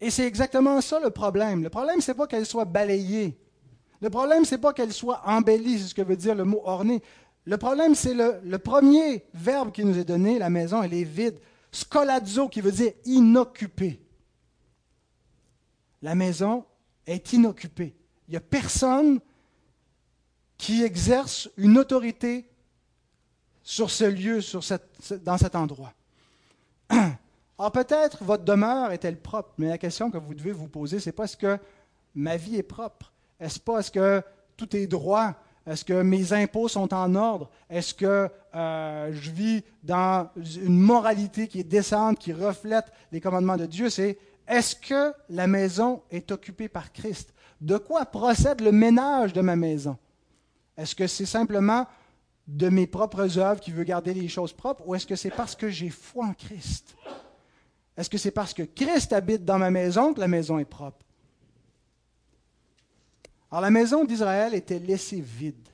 [0.00, 1.62] Et c'est exactement ça le problème.
[1.62, 3.38] Le problème, ce n'est pas qu'elle soit balayée.
[4.00, 6.62] Le problème, ce n'est pas qu'elle soit embellie, c'est ce que veut dire le mot
[6.64, 7.02] ornée.
[7.44, 11.38] Le problème, c'est le, premier verbe qui nous est donné, la maison, elle est vide.
[11.72, 14.02] Scolazzo, qui veut dire inoccupée.
[16.02, 16.64] La maison
[17.06, 17.94] est inoccupée.
[18.28, 19.20] Il n'y a personne
[20.56, 22.48] qui exerce une autorité
[23.62, 24.40] sur ce lieu,
[25.22, 25.92] dans cet endroit.
[26.88, 31.12] Alors peut-être votre demeure est-elle propre, mais la question que vous devez vous poser, c'est
[31.12, 31.58] pas est-ce que
[32.14, 33.09] ma vie est propre?
[33.40, 34.22] Est-ce pas, est-ce que
[34.56, 35.34] tout est droit?
[35.66, 37.50] Est-ce que mes impôts sont en ordre?
[37.68, 43.56] Est-ce que euh, je vis dans une moralité qui est décente, qui reflète les commandements
[43.56, 43.90] de Dieu?
[43.90, 47.32] C'est est-ce que la maison est occupée par Christ?
[47.60, 49.96] De quoi procède le ménage de ma maison?
[50.76, 51.86] Est-ce que c'est simplement
[52.48, 55.54] de mes propres œuvres qui veut garder les choses propres ou est-ce que c'est parce
[55.54, 56.96] que j'ai foi en Christ?
[57.96, 61.04] Est-ce que c'est parce que Christ habite dans ma maison que la maison est propre?
[63.50, 65.68] Alors la maison d'Israël était laissée vide.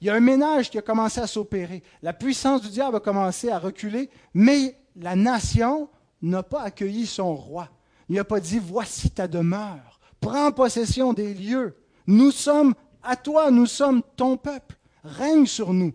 [0.00, 1.82] Il y a un ménage qui a commencé à s'opérer.
[2.02, 5.88] La puissance du diable a commencé à reculer, mais la nation
[6.20, 7.68] n'a pas accueilli son roi.
[8.08, 11.76] Il n'a pas dit, voici ta demeure, prends possession des lieux.
[12.08, 15.92] Nous sommes à toi, nous sommes ton peuple, règne sur nous.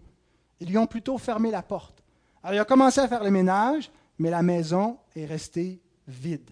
[0.61, 2.01] Ils lui ont plutôt fermé la porte.
[2.41, 6.49] Alors il a commencé à faire le ménage, mais la maison est restée vide.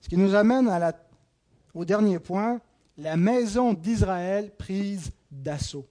[0.00, 0.70] Ce qui nous amène
[1.74, 2.60] au dernier point,
[3.00, 5.86] la maison d'Israël prise d'assaut.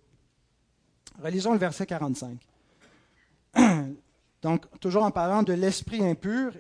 [1.21, 2.39] Relisons le verset 45.
[4.41, 6.53] Donc, toujours en parlant de l'esprit impur,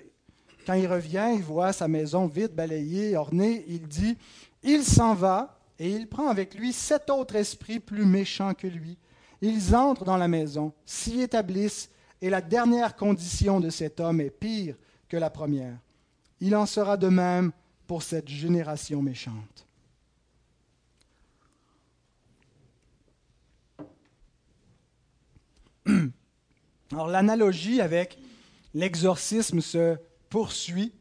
[0.65, 4.17] quand il revient, il voit sa maison vide, balayée, ornée, il dit,
[4.63, 8.97] il s'en va et il prend avec lui sept autres esprits plus méchants que lui.
[9.41, 11.89] Ils entrent dans la maison, s'y établissent,
[12.21, 14.75] et la dernière condition de cet homme est pire
[15.07, 15.77] que la première.
[16.41, 17.51] Il en sera de même
[17.87, 19.68] pour cette génération méchante.
[26.91, 28.17] Alors l'analogie avec
[28.73, 29.97] l'exorcisme se
[30.29, 30.91] poursuit.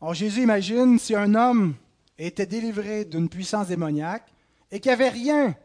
[0.00, 1.74] Alors Jésus imagine si un homme
[2.18, 4.32] était délivré d'une puissance démoniaque
[4.70, 5.56] et qu'il n'y avait rien,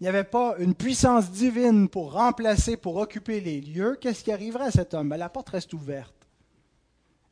[0.00, 4.32] il n'y avait pas une puissance divine pour remplacer, pour occuper les lieux, qu'est-ce qui
[4.32, 5.08] arriverait à cet homme?
[5.08, 6.14] Ben, La porte reste ouverte.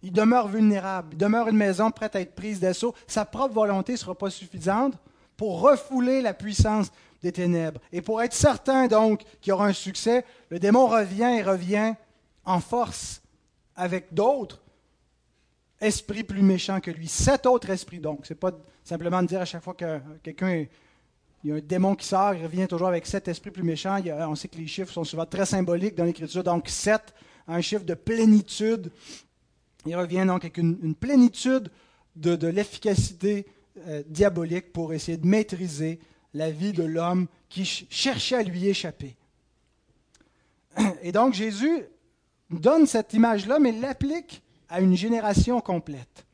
[0.02, 2.94] Il demeure vulnérable, il demeure une maison prête à être prise d'assaut.
[3.06, 4.94] Sa propre volonté ne sera pas suffisante
[5.36, 6.90] pour refouler la puissance
[7.22, 7.80] des ténèbres.
[7.92, 11.94] Et pour être certain donc qu'il y aura un succès, le démon revient et revient
[12.44, 13.22] en force
[13.76, 14.60] avec d'autres
[15.80, 17.08] esprits plus méchants que lui.
[17.08, 18.20] Sept autres esprits donc.
[18.24, 18.52] C'est pas
[18.84, 20.66] simplement de dire à chaque fois que quelqu'un
[21.44, 23.98] y a un démon qui sort, il revient toujours avec sept esprits plus méchants.
[24.06, 26.44] on sait que les chiffres sont souvent très symboliques dans l'Écriture.
[26.44, 27.14] Donc sept,
[27.48, 28.90] un chiffre de plénitude.
[29.86, 31.70] Il revient donc avec une, plénitude
[32.14, 33.46] de, l'efficacité
[33.88, 35.98] euh, diabolique pour essayer de maîtriser
[36.34, 39.16] la vie de l'homme qui cherchait à lui échapper.
[41.02, 41.84] Et donc Jésus
[42.50, 46.26] donne cette image-là, mais l'applique à une génération complète.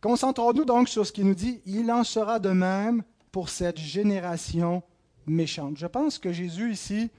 [0.00, 1.60] Concentrons-nous donc sur ce qu'il nous dit.
[1.66, 3.02] Il en sera de même
[3.32, 4.82] pour cette génération
[5.26, 5.76] méchante.
[5.76, 7.10] Je pense que Jésus ici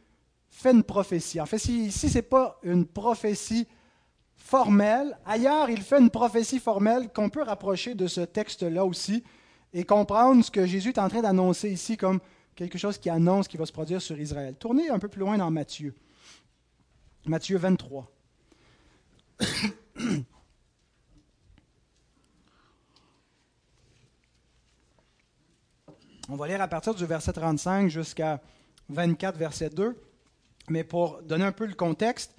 [0.49, 1.39] fait une prophétie.
[1.39, 3.67] En fait, ici, ce n'est pas une prophétie
[4.35, 5.17] formelle.
[5.25, 9.23] Ailleurs, il fait une prophétie formelle qu'on peut rapprocher de ce texte-là aussi
[9.73, 12.19] et comprendre ce que Jésus est en train d'annoncer ici comme
[12.55, 14.55] quelque chose qui annonce qui va se produire sur Israël.
[14.59, 15.95] Tournez un peu plus loin dans Matthieu.
[17.25, 18.11] Matthieu 23.
[26.29, 28.41] On va lire à partir du verset 35 jusqu'à
[28.89, 29.99] 24, verset 2.
[30.69, 32.33] Mais pour donner un peu le contexte,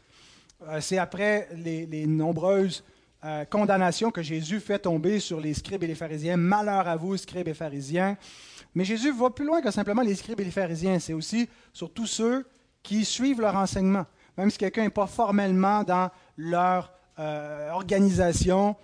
[0.62, 2.84] euh, c'est après les, nombreuses
[3.24, 6.36] euh, condamnations que Jésus fait tomber sur les scribes et les pharisiens.
[6.36, 8.16] Malheur à vous, scribes et pharisiens.
[8.74, 10.98] Mais Jésus va plus loin que simplement les scribes et les pharisiens.
[10.98, 12.46] C'est aussi sur tous ceux
[12.82, 14.06] qui suivent leur enseignement.
[14.36, 18.74] Même si quelqu'un n'est pas formellement dans leur euh, organisation,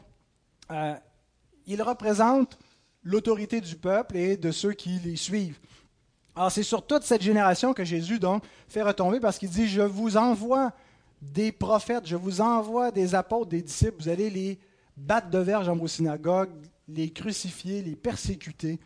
[1.66, 2.58] il représente
[3.02, 5.58] l'autorité du peuple et de ceux qui les suivent.
[6.36, 9.80] Alors c'est sur toute cette génération que Jésus donc fait retomber parce qu'il dit, je
[9.80, 10.72] vous envoie
[11.20, 14.58] des prophètes, je vous envoie des apôtres, des disciples, vous allez les
[14.96, 16.50] battre de verge dans vos synagogues,
[16.88, 18.78] les crucifier, les persécuter.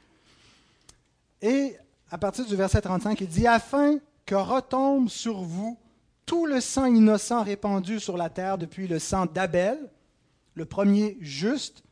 [1.41, 1.77] Et
[2.11, 5.79] à partir du verset 35, il dit, afin que retombe sur vous
[6.27, 9.79] tout le sang innocent répandu sur la terre depuis le sang d'Abel,
[10.55, 11.83] le premier juste,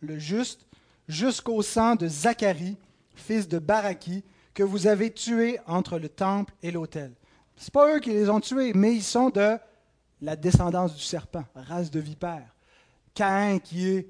[0.00, 0.66] le juste,
[1.08, 2.76] jusqu'au sang de Zacharie,
[3.14, 7.12] fils de Baraki, que vous avez tué entre le temple et l'autel.
[7.56, 9.58] Ce pas eux qui les ont tués, mais ils sont de
[10.20, 12.54] la descendance du serpent, race de vipère.
[13.14, 14.08] Caïn, qui est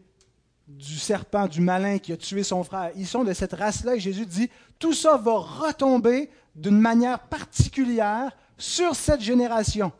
[0.66, 2.90] du serpent, du malin, qui a tué son frère.
[2.96, 8.36] Ils sont de cette race-là et Jésus dit, tout ça va retomber d'une manière particulière
[8.58, 9.92] sur cette génération.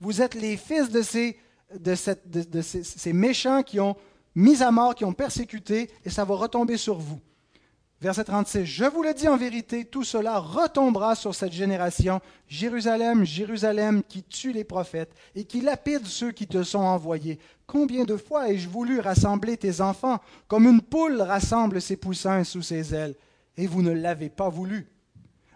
[0.00, 1.38] Vous êtes les fils de ces,
[1.78, 3.96] de ces méchants qui ont
[4.34, 7.20] mis à mort, qui ont persécuté, et ça va retomber sur vous.
[8.02, 12.20] Verset 36, Je vous le dis en vérité, tout cela retombera sur cette génération.
[12.48, 17.38] Jérusalem, Jérusalem, qui tue les prophètes et qui lapide ceux qui te sont envoyés.
[17.64, 22.62] Combien de fois ai-je voulu rassembler tes enfants, comme une poule rassemble ses poussins sous
[22.62, 23.14] ses ailes,
[23.56, 24.88] et vous ne l'avez pas voulu.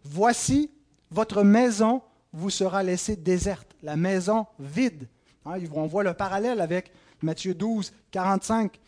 [0.05, 0.71] Voici,
[1.11, 2.01] votre maison
[2.33, 5.09] vous sera laissée déserte, la maison vide.
[5.47, 8.79] Hein, on voit le parallèle avec Matthieu 12, 45.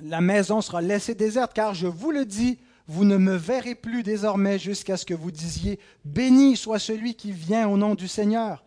[0.00, 4.02] La maison sera laissée déserte, car je vous le dis, vous ne me verrez plus
[4.02, 8.64] désormais jusqu'à ce que vous disiez, Béni soit celui qui vient au nom du Seigneur.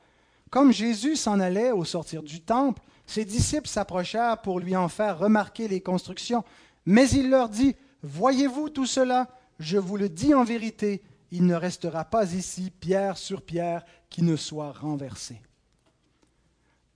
[0.52, 5.18] Comme Jésus s'en allait au sortir du temple, ses disciples s'approchèrent pour lui en faire
[5.18, 6.44] remarquer les constructions.
[6.86, 9.28] Mais il leur dit, Voyez-vous tout cela?
[9.60, 14.22] Je vous le dis en vérité, il ne restera pas ici pierre sur pierre qui
[14.22, 15.42] ne soit renversée.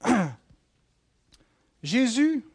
[1.84, 2.46] Jésus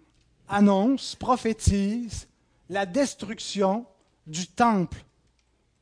[0.48, 2.28] annonce, prophétise
[2.68, 3.86] la destruction
[4.30, 5.04] du temple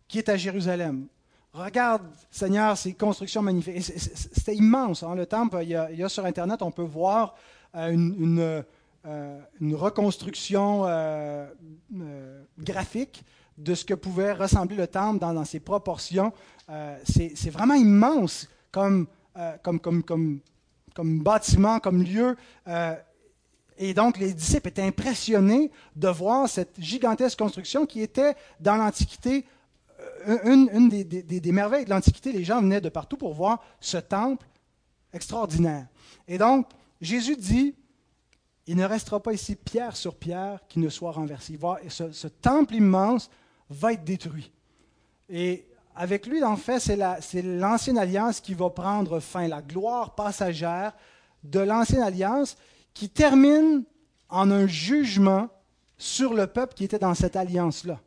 [0.08, 1.06] qui est à Jérusalem.
[1.52, 3.82] Regarde, Seigneur, ces constructions magnifiques.
[3.82, 5.02] C'était immense.
[5.02, 7.34] Hein, le temple, il y, a, sur Internet, on peut voir
[7.74, 8.64] euh, une,
[9.06, 9.40] euh,
[9.72, 11.46] reconstruction euh,
[12.58, 13.24] graphique
[13.58, 16.32] de ce que pouvait ressembler le temple dans, ses proportions.
[17.04, 19.06] C'est vraiment immense comme
[20.96, 22.36] bâtiment, comme lieu.
[23.78, 29.46] Et donc, les disciples étaient impressionnés de voir cette gigantesque construction qui était dans l'Antiquité
[30.28, 32.32] euh, une, des, merveilles de l'Antiquité.
[32.32, 34.44] Les gens venaient de partout pour voir ce temple
[35.12, 35.86] extraordinaire.
[36.26, 36.66] Et donc,
[37.00, 37.74] Jésus dit,
[38.66, 41.56] il ne restera pas ici pierre sur pierre qui ne soit renversé.
[41.88, 43.30] ce, ce, temple immense
[43.70, 44.50] va être détruit.
[45.28, 50.94] Et avec lui, en fait, c'est l'ancienne alliance qui va prendre fin, la gloire passagère
[51.44, 52.56] de l'ancienne alliance
[52.98, 53.84] qui termine
[54.28, 55.50] en un jugement
[55.98, 58.00] sur le peuple qui était dans cette alliance-là.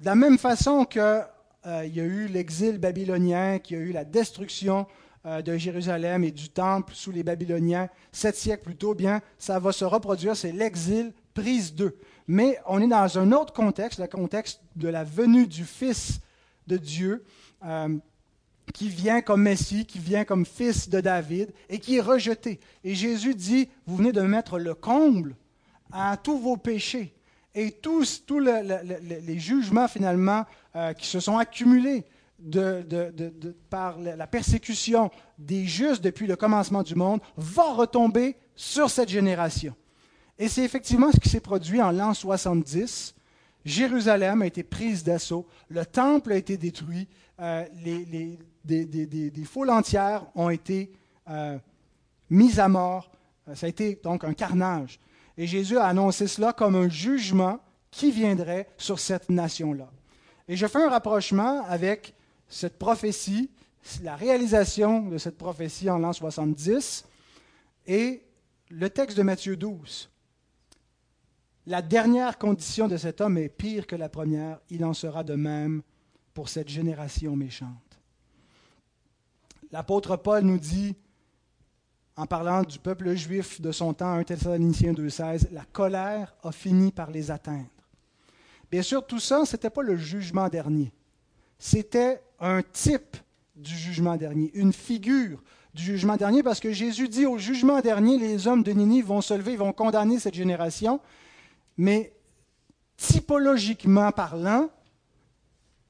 [0.00, 3.92] De la même façon qu'il euh, y a eu l'exil babylonien, qu'il y a eu
[3.92, 4.86] la destruction
[5.24, 9.58] euh, de Jérusalem et du temple sous les Babyloniens sept siècles plus tôt, bien, ça
[9.58, 11.98] va se reproduire, c'est l'exil prise d'eux.
[12.26, 16.20] Mais on est dans un autre contexte, le contexte de la venue du Fils
[16.66, 17.24] de Dieu.
[17.64, 17.96] Euh,
[18.72, 22.60] qui vient comme Messie, qui vient comme fils de David et qui est rejeté.
[22.84, 25.36] Et Jésus dit, vous venez de mettre le comble
[25.92, 27.14] à tous vos péchés
[27.54, 30.44] et tous, tous les jugements finalement
[30.76, 32.04] euh, qui se sont accumulés
[33.68, 39.74] par la persécution des justes depuis le commencement du monde va retomber sur cette génération.
[40.38, 43.14] Et c'est effectivement ce qui s'est produit en l'an 70.
[43.64, 47.08] Jérusalem a été prise d'assaut, le temple a été détruit,
[47.40, 50.92] euh, les, des, foules entières ont été
[51.28, 51.58] euh,
[52.30, 53.10] mises à mort.
[53.48, 55.00] Euh, ça a été donc un carnage.
[55.36, 59.88] Et Jésus a annoncé cela comme un jugement qui viendrait sur cette nation-là.
[60.48, 62.14] Et je fais un rapprochement avec
[62.48, 63.50] cette prophétie,
[64.02, 67.04] la réalisation de cette prophétie en l'an 70
[67.86, 68.22] et
[68.70, 70.10] le texte de Matthieu 12.
[71.66, 75.34] La dernière condition de cet homme est pire que la première, il en sera de
[75.34, 75.82] même
[76.32, 77.87] pour cette génération méchante.
[79.70, 80.96] L'apôtre Paul nous dit,
[82.16, 86.90] en parlant du peuple juif de son temps, 1 Thessaloniciens 2,16, la colère a fini
[86.90, 87.68] par les atteindre.
[88.70, 90.92] Bien sûr, tout ça, ce n'était pas le jugement dernier.
[91.58, 93.16] C'était un type
[93.56, 95.42] du jugement dernier, une figure
[95.74, 99.20] du jugement dernier, parce que Jésus dit au jugement dernier, les hommes de Ninive vont
[99.20, 101.00] se lever, ils vont condamner cette génération,
[101.76, 102.12] mais
[102.96, 104.70] typologiquement parlant,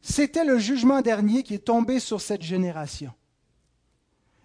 [0.01, 3.13] c'était le jugement dernier qui est tombé sur cette génération.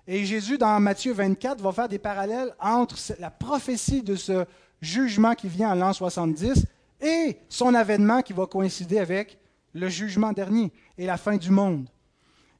[0.08, 4.46] Et Jésus, dans Matthieu 24, va faire des parallèles entre la prophétie de ce
[4.82, 6.66] jugement qui vient en l'an 70
[7.02, 9.38] et son avènement qui va coïncider avec
[9.74, 11.88] le jugement dernier et la fin du monde.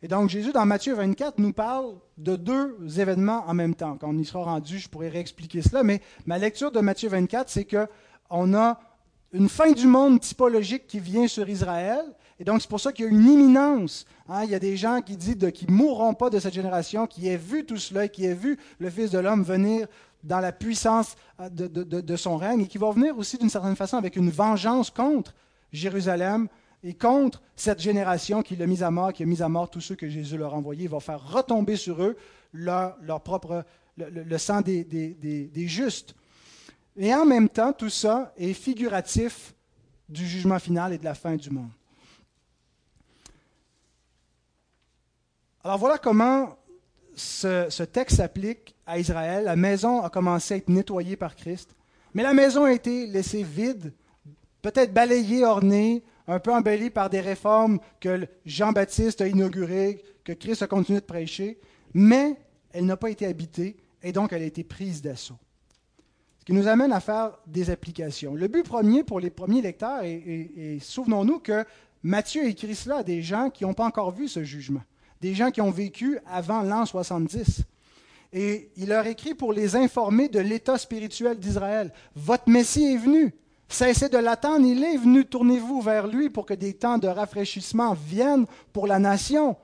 [0.02, 3.98] Et donc Jésus, dans Matthieu 24, nous parle de deux événements en même temps.
[3.98, 7.50] Quand on y sera rendu, je pourrais réexpliquer cela, mais ma lecture de Matthieu 24,
[7.50, 8.80] c'est qu'on a
[9.34, 12.04] une fin du monde typologique qui vient sur Israël,
[12.40, 14.06] et donc c'est pour ça qu'il y a une imminence.
[14.28, 14.44] Hein.
[14.44, 17.28] il y a des gens qui disent qu'ils ne mourront pas de cette génération, qui
[17.28, 19.88] aient vu tout cela, qui aient vu le Fils de l'homme venir
[20.24, 23.98] dans la puissance euh, de, son règne et qui va venir aussi d'une certaine façon
[23.98, 25.34] avec une vengeance contre
[25.72, 26.48] Jérusalem
[26.84, 29.82] et contre cette génération qui l'a mis à mort, qui a mis à mort tous
[29.82, 30.84] ceux que Jésus leur a envoyés.
[30.84, 32.18] Il va faire retomber sur eux
[32.52, 33.64] leur, propre,
[33.98, 36.16] le, sang des, des, justes.
[36.98, 39.54] Et en même temps, tout ça est figuratif
[40.10, 41.72] du jugement final et de la fin du monde.
[45.66, 46.58] Alors voilà comment
[47.16, 49.46] ce, texte s'applique à Israël.
[49.46, 51.74] La maison a commencé à être nettoyée par Christ,
[52.14, 53.94] mais la maison a été laissée vide,
[54.62, 60.64] peut-être balayée, ornée, un peu embellie par des réformes que Jean-Baptiste a inaugurées, que Christ
[60.64, 61.60] a continué de prêcher,
[61.94, 62.36] mais
[62.74, 65.40] elle n'a pas été habitée et donc elle a été prise d'assaut.
[66.40, 68.36] Ce qui nous amène à faire des applications.
[68.36, 71.64] Le but premier pour les premiers lecteurs, et, souvenons-nous que
[72.04, 74.82] Matthieu écrit cela à des gens qui n'ont pas encore vu ce jugement
[75.24, 77.62] des gens qui ont vécu avant l'an 70.
[78.34, 81.94] Et il leur écrit pour les informer de l'état spirituel d'Israël.
[82.14, 83.34] Votre Messie est venu.
[83.70, 85.24] Cessez de l'attendre, il est venu.
[85.24, 89.56] Tournez-vous vers lui pour que des temps de rafraîchissement viennent pour la nation.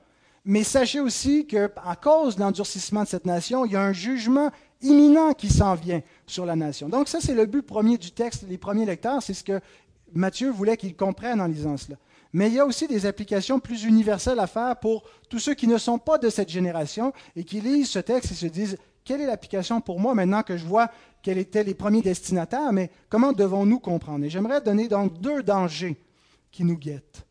[0.46, 1.68] Mais sachez aussi qu'à
[2.02, 4.50] cause de l'endurcissement de cette nation, il y a un jugement
[4.80, 6.88] imminent qui s'en vient sur la nation.
[6.88, 9.60] Donc ça, c'est le but premier du texte, les premiers lecteurs, c'est ce que
[10.14, 11.98] Matthieu voulait qu'ils comprennent en lisant cela.
[12.32, 15.66] Mais il y a aussi des applications plus universelles à faire pour tous ceux qui
[15.66, 19.20] ne sont pas de cette génération et qui lisent ce texte et se disent quelle
[19.20, 20.90] est l'application pour moi maintenant que je vois
[21.22, 24.24] quels étaient les premiers destinataires, mais comment devons-nous comprendre?
[24.24, 26.00] Et j'aimerais donner donc deux dangers
[26.50, 27.26] qui nous guettent.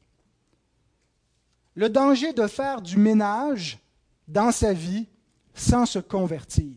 [1.76, 3.80] Le danger de faire du ménage
[4.28, 5.08] dans sa vie
[5.54, 6.76] sans se convertir.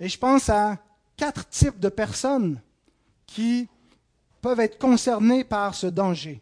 [0.00, 0.78] Et je pense à
[1.16, 2.60] quatre types de personnes
[3.26, 3.68] qui
[4.46, 6.40] peuvent être concernés par ce danger.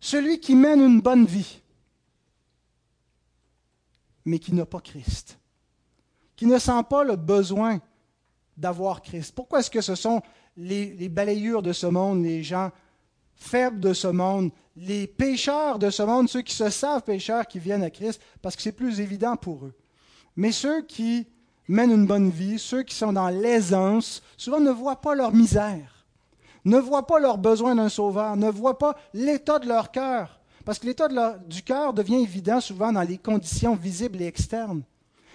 [0.00, 1.62] Celui qui mène une bonne vie,
[4.24, 5.38] mais qui n'a pas Christ,
[6.34, 7.80] qui ne sent pas le besoin
[8.56, 9.32] d'avoir Christ.
[9.32, 10.22] Pourquoi est-ce que ce sont
[10.56, 12.72] les, les, balayures de ce monde, les gens
[13.36, 17.60] faibles de ce monde, les pécheurs de ce monde, ceux qui se savent pécheurs, qui
[17.60, 19.74] viennent à Christ, parce que c'est plus évident pour eux.
[20.34, 21.28] Mais ceux qui
[21.68, 25.97] mènent une bonne vie, ceux qui sont dans l'aisance, souvent ne voient pas leur misère
[26.68, 30.40] ne voient pas leur besoin d'un sauveur, ne voient pas l'état de leur cœur.
[30.64, 31.08] Parce que l'état
[31.46, 34.82] du cœur devient évident souvent dans les conditions visibles et externes.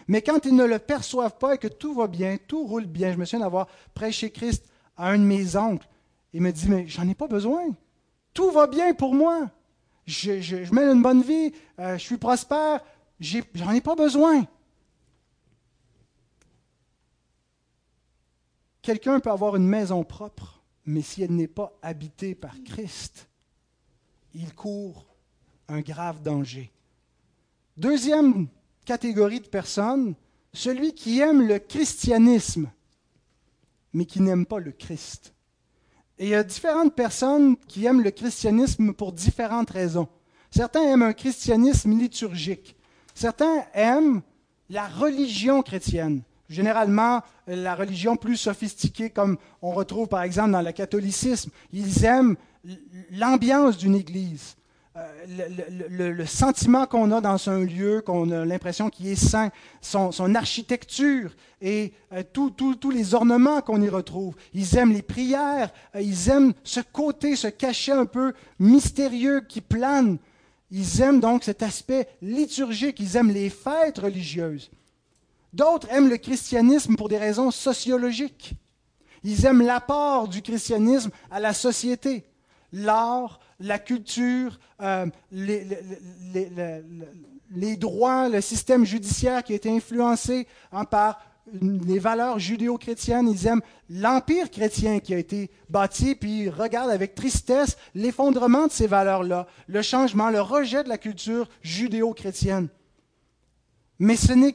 [0.07, 3.13] Mais quand ils ne le perçoivent pas et que tout va bien, tout roule bien,
[3.13, 4.65] je me souviens d'avoir prêché Christ
[4.97, 5.87] à un de mes oncles.
[6.33, 7.63] Il me dit, mais j'en ai pas besoin.
[8.33, 9.49] Tout va bien pour moi.
[10.05, 12.81] Je, mène une bonne vie, euh, je suis prospère,
[13.19, 14.45] j'en ai pas besoin.
[18.81, 20.52] Quelqu'un peut avoir une maison propre,
[20.85, 23.27] mais si elle n'est pas habitée par Christ,
[24.33, 25.05] il court
[25.67, 26.71] un grave danger.
[27.77, 28.47] Deuxième
[28.85, 30.15] catégorie de personnes,
[30.53, 32.69] celui qui aime le christianisme,
[33.93, 35.33] mais qui n'aime pas le Christ.
[36.19, 40.07] Et il y a différentes personnes qui aiment le christianisme pour différentes raisons.
[40.51, 42.75] Certains aiment un christianisme liturgique.
[43.15, 44.21] Certains aiment
[44.69, 46.21] la religion chrétienne.
[46.53, 51.51] Généralement la religion plus sophistiquée comme on retrouve par exemple dans le catholicisme.
[51.71, 52.35] Ils aiment
[53.11, 54.55] l'ambiance d'une église.
[54.95, 55.47] Euh,
[55.89, 59.49] le, sentiment qu'on a dans un lieu, qu'on a l'impression qu'il est saint,
[59.81, 61.31] son, architecture
[61.61, 64.35] et euh, tous les ornements qu'on y retrouve.
[64.53, 69.61] Ils aiment les prières, euh, ils aiment ce côté, ce cachet un peu mystérieux qui
[69.61, 70.19] plane.
[70.69, 74.69] Ils aiment donc cet aspect liturgique, ils aiment les fêtes religieuses.
[75.53, 78.55] D'autres aiment le christianisme pour des raisons sociologiques.
[79.23, 82.25] Ils aiment l'apport du christianisme à la société,
[82.73, 85.77] l'art, la culture, euh, les,
[87.77, 91.21] droits, le système judiciaire qui a été influencé hein, par
[91.61, 93.29] les valeurs judéo-chrétiennes.
[93.29, 98.71] Ils aiment l'empire chrétien qui a été bâti, puis ils regardent avec tristesse l'effondrement de
[98.71, 102.69] ces valeurs-là, le changement, le rejet de la culture judéo-chrétienne.
[103.99, 104.53] Mais ce n'est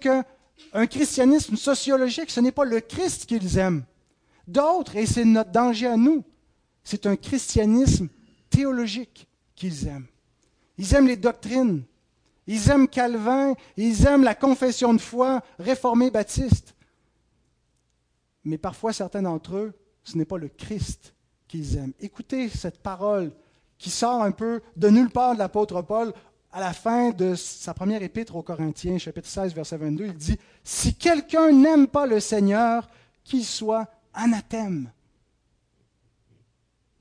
[0.72, 3.84] qu'un christianisme sociologique, ce n'est pas le Christ qu'ils aiment.
[4.46, 6.24] D'autres, et c'est notre danger à nous,
[6.82, 8.08] c'est un christianisme
[8.48, 10.06] théologique qu'ils aiment.
[10.78, 11.82] Ils aiment les doctrines.
[12.46, 13.54] Ils aiment Calvin.
[13.76, 16.74] Ils aiment la confession de foi réformée baptiste.
[18.44, 19.72] Mais parfois, certains d'entre eux,
[20.04, 21.14] ce n'est pas le Christ
[21.46, 21.92] qu'ils aiment.
[22.00, 23.32] Écoutez cette parole
[23.76, 26.12] qui sort un peu de nulle part de l'apôtre Paul
[26.52, 30.06] à la fin de sa première épître aux Corinthiens, chapitre 16, verset 22.
[30.06, 32.88] Il dit, Si quelqu'un n'aime pas le Seigneur,
[33.24, 34.90] qu'il soit anathème,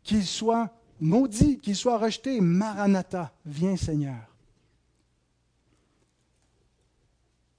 [0.03, 0.69] qu'il soit
[0.99, 2.41] maudit, qu'il soit rejeté.
[2.41, 4.17] Maranatha, viens Seigneur.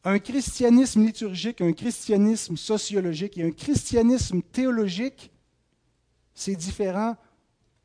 [0.04, 5.30] Un christianisme liturgique, un christianisme sociologique et un christianisme théologique,
[6.34, 7.16] c'est différent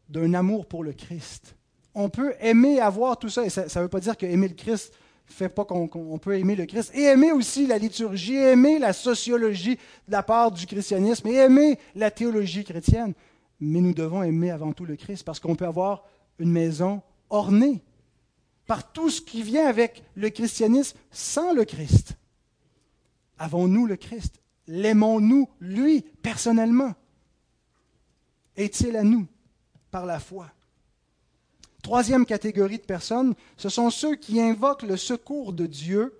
[0.09, 1.55] d'un amour pour le Christ.
[1.95, 4.55] On peut aimer avoir tout ça, et ça ne veut pas dire que aimer le
[4.55, 4.93] Christ
[5.25, 9.75] fait pas qu'on peut aimer le Christ, et aimer aussi la liturgie, aimer la sociologie
[10.07, 13.13] de la part du christianisme, et aimer la théologie chrétienne.
[13.59, 16.03] Mais nous devons aimer avant tout le Christ parce qu'on peut avoir
[16.39, 17.81] une maison ornée
[18.67, 22.13] par tout ce qui vient avec le christianisme sans le Christ.
[23.37, 24.41] Avons-nous le Christ?
[24.67, 26.93] L'aimons-nous, lui, personnellement?
[28.55, 29.27] Est-il à nous
[29.91, 30.47] par la foi?
[31.83, 36.17] Troisième catégorie de personnes, ce sont ceux qui invoquent le secours de Dieu,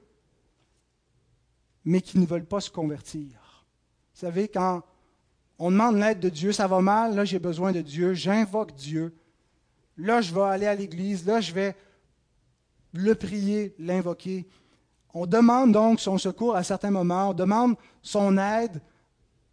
[1.86, 3.66] mais qui ne veulent pas se convertir.
[4.14, 4.84] Vous savez, quand
[5.58, 9.16] on demande l'aide de Dieu, ça va mal, là j'ai besoin de Dieu, j'invoque Dieu.
[9.98, 11.78] Là je vais aller à l'église, là je vais
[12.92, 14.46] le prier, l'invoquer.
[15.14, 18.82] On demande donc son secours à certains moments, on demande son aide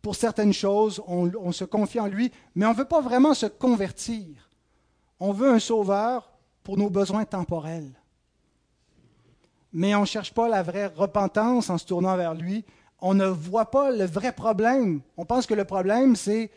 [0.02, 3.32] pour certaines choses, on, on se confie en lui, mais on ne veut pas vraiment
[3.32, 4.49] se convertir.
[5.20, 6.32] On veut un sauveur
[6.64, 7.92] pour nos besoins temporels.
[9.72, 12.64] Mais on ne cherche pas la vraie repentance en se tournant vers lui,
[13.00, 15.00] on ne voit pas le vrai problème.
[15.16, 16.50] On pense que le problème, c'est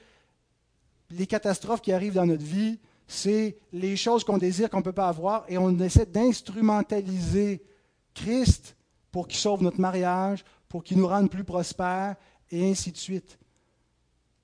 [1.09, 4.91] les catastrophes qui arrivent dans notre vie, c'est les choses qu'on désire qu'on ne peut
[4.91, 7.64] pas avoir, et on essaie d'instrumentaliser
[8.14, 8.76] Christ
[9.11, 12.16] pour qu'il sauve notre mariage, pour qu'il nous rende plus prospères,
[12.49, 13.38] et ainsi de suite.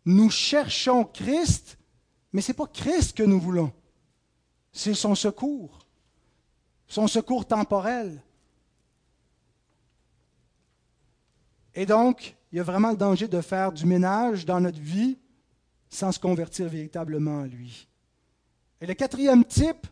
[0.05, 1.77] Nous cherchons Christ,
[2.31, 3.71] mais ce n'est pas Christ que nous voulons.
[4.79, 5.85] C'est son secours,
[6.87, 8.23] son secours temporel.
[11.75, 15.17] Et donc, il y a vraiment le danger de faire du ménage dans notre vie
[15.89, 17.89] sans se convertir véritablement à lui.
[18.79, 19.85] Et le quatrième type,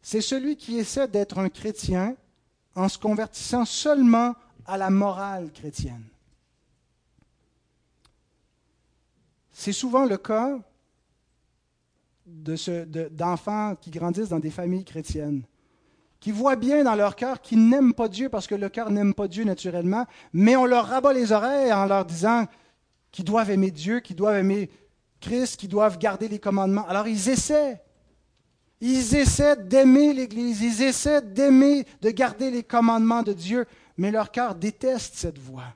[0.00, 2.14] c'est celui qui essaie d'être un chrétien
[2.76, 4.36] en se convertissant seulement
[4.66, 6.06] à la morale chrétienne.
[9.50, 10.60] C'est souvent le cas
[12.26, 15.44] d'enfants qui grandissent dans des familles chrétiennes
[16.20, 19.14] qui voient bien dans leur cœur qu'ils n'aiment pas Dieu parce que le cœur n'aime
[19.14, 22.46] pas Dieu naturellement, mais on leur rabat les oreilles en leur disant
[23.12, 24.70] qu'ils doivent aimer Dieu, qu'ils doivent aimer
[25.20, 26.86] Christ, qu'ils doivent garder les commandements.
[26.88, 27.80] Alors ils essaient.
[28.80, 33.64] Ils essaient d'aimer l'Église, ils essaient d'aimer, de garder les commandements de Dieu,
[33.96, 35.74] mais leur cœur déteste cette voie.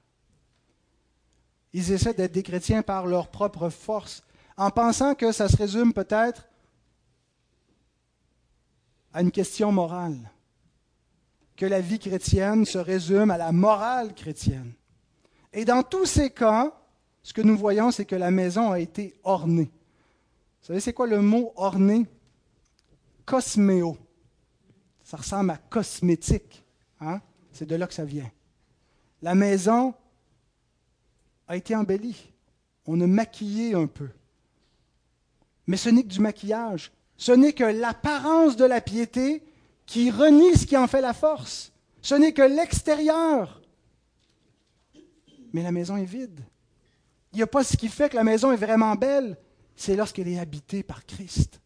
[1.73, 4.23] Ils essaient d'être des chrétiens par leur propre force,
[4.61, 6.47] en pensant que ça se résume peut-être
[9.15, 10.31] à une question morale,
[11.57, 14.75] que la vie chrétienne se résume à la morale chrétienne.
[15.55, 16.79] Et dans tous ces cas,
[17.23, 19.71] ce que nous voyons, c'est que la maison a été ornée.
[20.61, 22.07] Vous savez, c'est quoi le mot orné
[23.25, 23.97] Cosméo.
[25.03, 26.63] Ça ressemble à cosmétique.
[27.01, 27.23] Hein?
[27.51, 28.31] C'est de là que ça vient.
[29.23, 29.95] La maison
[31.49, 32.31] a été embellie.
[32.85, 34.11] On a maquillé un peu.
[35.71, 36.91] Mais ce n'est que du maquillage.
[37.17, 39.41] Ce n'est que l'apparence de la piété
[39.87, 41.71] qui renie ce qui en fait la force.
[42.03, 43.63] Ce n'est que l'extérieur.
[45.53, 46.41] mais la maison est vide.
[47.33, 49.37] Il n'y a pas ce qui fait que la maison est vraiment belle,
[49.77, 51.61] c'est lorsqu'elle est habitée par Christ.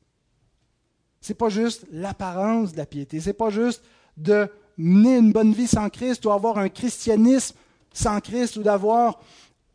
[1.22, 3.82] Ce n'est pas juste l'apparence de la piété, ce n'est pas juste
[4.18, 7.56] de mener une bonne vie sans Christ ou avoir un christianisme
[7.94, 9.18] sans Christ ou d'avoir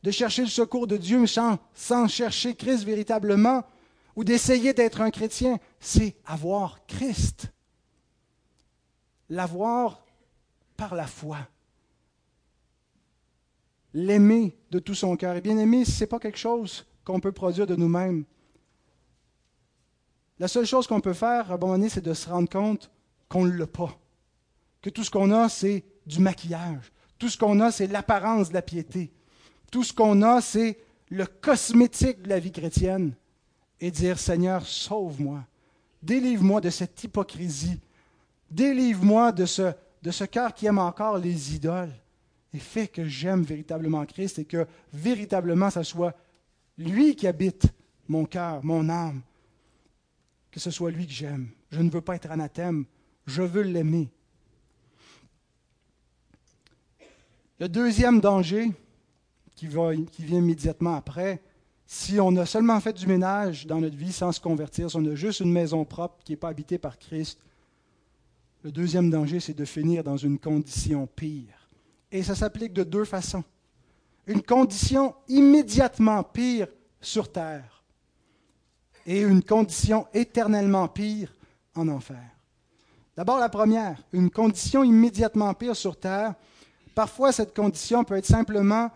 [0.04, 3.64] de chercher le secours de Dieu sans, sans chercher Christ véritablement
[4.20, 7.54] ou d'essayer d'être un chrétien, c'est avoir Christ.
[9.30, 10.06] L'avoir
[10.76, 11.38] par la foi.
[13.94, 15.38] L'aimer de tout son cœur.
[15.38, 18.26] Et bien aimer, ce n'est pas quelque chose qu'on peut produire de nous-mêmes.
[20.38, 22.92] La seule chose qu'on peut faire à un moment donné, c'est de se rendre compte
[23.30, 23.98] qu'on ne l'a pas.
[24.82, 26.92] Que tout ce qu'on a, c'est du maquillage.
[27.20, 29.14] Tout ce qu'on a, c'est l'apparence de la piété.
[29.72, 33.16] Tout ce qu'on a, c'est le cosmétique de la vie chrétienne.
[33.82, 35.44] Et dire, Seigneur, sauve-moi.
[36.02, 37.80] Délivre-moi de cette hypocrisie.
[38.50, 41.94] Délivre-moi de ce, de ce cœur qui aime encore les idoles.
[42.54, 46.16] Et fais que j'aime véritablement Christ et que véritablement, ce soit
[46.78, 47.68] lui qui habite
[48.08, 49.22] mon cœur, mon âme.
[50.52, 51.50] Que ce soit lui que j'aime.
[51.72, 52.86] Je ne veux pas être anathème.
[53.28, 54.10] Je veux l'aimer.
[57.60, 58.72] Le deuxième danger
[59.56, 61.42] qui vient immédiatement après,
[61.92, 65.06] si on a seulement fait du ménage dans notre vie sans se convertir, si on
[65.06, 67.40] a juste une maison propre qui n'est pas habitée par Christ,
[68.64, 71.68] le deuxième danger, c'est de finir dans une condition pire.
[72.12, 73.44] Et ça s'applique de deux façons.
[74.28, 76.68] Une condition immédiatement pire
[77.02, 77.84] sur terre
[79.08, 81.34] et une condition éternellement pire
[81.74, 82.30] en enfer.
[83.18, 86.36] D'abord la première, une condition immédiatement pire sur terre,
[87.00, 88.92] Parfois, cette condition peut être simplement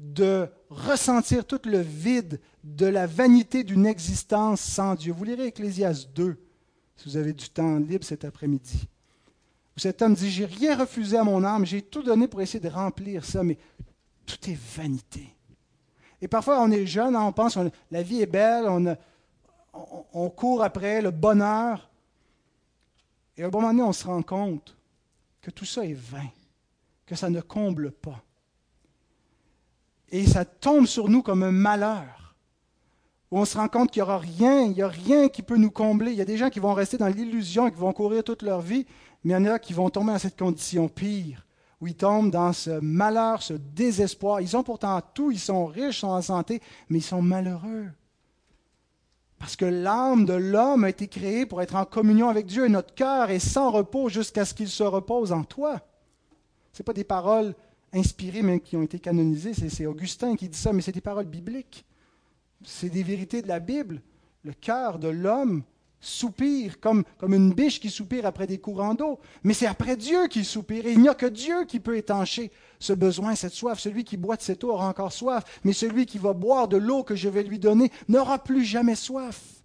[0.00, 5.12] de ressentir tout le vide de la vanité d'une existence sans Dieu.
[5.12, 6.38] Vous lirez Ecclésias 2,
[6.96, 8.88] si vous avez du temps libre cet après-midi.
[9.76, 12.68] Cet homme dit, j'ai rien refusé à mon âme, j'ai tout donné pour essayer de
[12.68, 13.56] remplir ça, mais
[14.26, 15.34] tout est vanité.
[16.20, 18.96] Et parfois, on est jeune, on pense, que la vie est belle, on,
[20.12, 21.90] on, court après le bonheur,
[23.36, 24.76] et à un moment donné, on se rend compte
[25.40, 26.28] que tout ça est vain
[27.06, 28.22] que ça ne comble pas.
[30.12, 32.36] Et ça tombe sur nous comme un malheur,
[33.30, 35.56] où on se rend compte qu'il n'y aura rien, il n'y a rien qui peut
[35.56, 36.12] nous combler.
[36.12, 38.60] Il y a des gens qui vont rester dans l'illusion, qui vont courir toute leur
[38.60, 38.86] vie,
[39.24, 41.46] mais il y en a qui vont tomber dans cette condition pire,
[41.80, 44.42] où ils tombent dans ce malheur, ce désespoir.
[44.42, 46.60] Ils ont pourtant tout, ils sont riches, ils sont en santé,
[46.90, 47.88] mais ils sont malheureux.
[49.38, 52.68] Parce que l'âme de l'homme a été créée pour être en communion avec Dieu et
[52.68, 55.80] notre cœur est sans repos jusqu'à ce qu'il se repose en toi.
[56.74, 57.54] Ce pas des paroles
[57.92, 59.54] inspirées, mais qui ont été canonisées.
[59.54, 61.84] C'est Augustin qui dit ça, mais c'est des paroles bibliques.
[62.64, 64.02] C'est des vérités de la Bible.
[64.44, 65.62] Le cœur de l'homme
[66.00, 69.20] soupire comme, comme une biche qui soupire après des courants d'eau.
[69.44, 70.86] Mais c'est après Dieu qu'il soupire.
[70.86, 73.78] Et il n'y a que Dieu qui peut étancher ce besoin, cette soif.
[73.78, 75.44] Celui qui boit de cette eau aura encore soif.
[75.64, 78.96] Mais celui qui va boire de l'eau que je vais lui donner n'aura plus jamais
[78.96, 79.62] soif.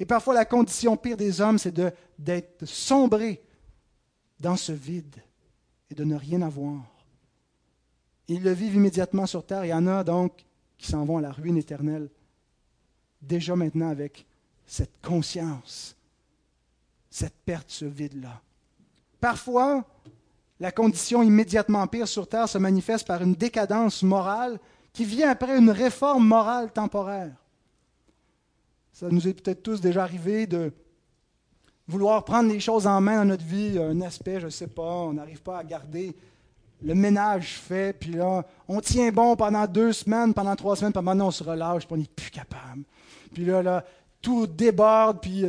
[0.00, 1.78] Et parfois, la condition pire des hommes, c'est
[2.18, 3.42] d'être sombré
[4.40, 5.16] dans ce vide
[5.90, 6.99] et de ne rien avoir.
[8.30, 9.64] Ils le vivent immédiatement sur terre.
[9.64, 10.32] Il y en a donc
[10.78, 12.08] qui s'en vont à la ruine éternelle,
[13.20, 14.24] déjà maintenant avec
[14.66, 15.96] cette conscience,
[17.10, 18.40] cette perte, ce vide-là.
[19.20, 19.84] Parfois,
[20.60, 24.60] la condition immédiatement pire sur terre se manifeste par une décadence morale
[24.92, 27.34] qui vient après une réforme morale temporaire.
[28.92, 30.72] Ça nous est peut-être tous déjà arrivé de
[31.88, 34.82] vouloir prendre les choses en main dans notre vie, un aspect, je ne sais pas,
[34.82, 36.14] on n'arrive pas à garder
[36.82, 41.02] le ménage fait, puis là, on tient bon pendant deux semaines, pendant trois semaines, puis
[41.02, 42.82] maintenant on se relâche, puis on n'est plus capable.
[43.32, 43.84] Puis là, là,
[44.22, 45.44] tout déborde, puis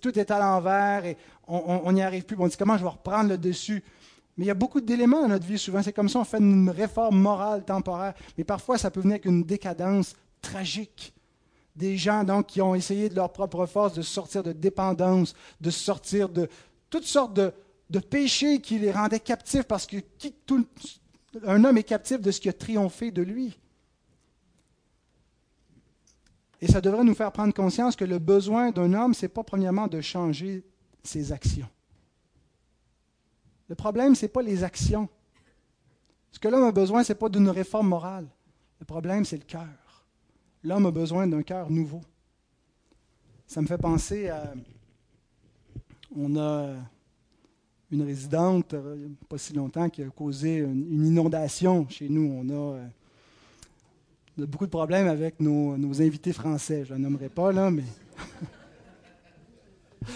[0.00, 1.16] tout est à l'envers, et
[1.48, 2.36] on n'y arrive plus.
[2.38, 3.82] on dit comment je vais reprendre le dessus?
[4.36, 5.82] Mais il y a beaucoup d'éléments dans notre vie, souvent.
[5.82, 8.14] C'est comme ça, on fait une réforme morale temporaire.
[8.36, 11.14] Mais parfois, ça peut venir avec une décadence tragique
[11.74, 15.70] des gens donc, qui ont essayé de leur propre force de sortir de dépendance, de
[15.70, 16.48] sortir de
[16.90, 17.52] toutes sortes de,
[18.00, 19.98] péchés qui les rendaient captifs parce que
[20.44, 20.66] tout,
[21.44, 23.58] un homme est captif de ce qui a triomphé de lui.
[26.60, 29.44] Et ça devrait nous faire prendre conscience que le besoin d'un homme, ce n'est pas
[29.44, 30.64] premièrement de changer
[31.02, 31.68] ses actions.
[33.68, 35.08] Le problème, ce n'est pas les actions.
[36.32, 38.26] Ce que l'homme a besoin, ce n'est pas d'une réforme morale.
[38.80, 40.06] Le problème, c'est le cœur.
[40.62, 42.00] L'homme a besoin d'un cœur nouveau.
[43.46, 44.52] Ça me fait penser à...
[46.16, 46.74] On a
[47.92, 52.44] une résidente, euh, pas si longtemps, qui a causé une, inondation chez nous.
[52.44, 52.86] On a, euh,
[54.46, 56.84] beaucoup de problèmes avec nos, invités français.
[56.84, 57.84] Je ne nommerai pas, là, mais...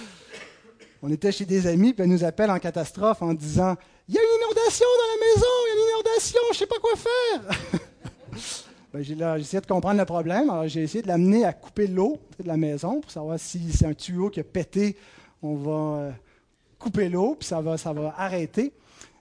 [1.02, 3.76] on était chez des amis, puis elle nous appelle en catastrophe en disant
[4.08, 6.58] Il y a une inondation dans la maison, il y a une inondation, je ne
[6.58, 7.80] sais pas quoi faire.
[8.92, 10.50] Ben, j'ai essayé de comprendre le problème.
[10.50, 13.86] Alors, j'ai essayé de l'amener à couper l'eau de la maison pour savoir si c'est
[13.86, 14.96] un tuyau qui a pété.
[15.42, 16.10] On va euh,
[16.80, 18.72] couper l'eau, puis ça va, ça va arrêter.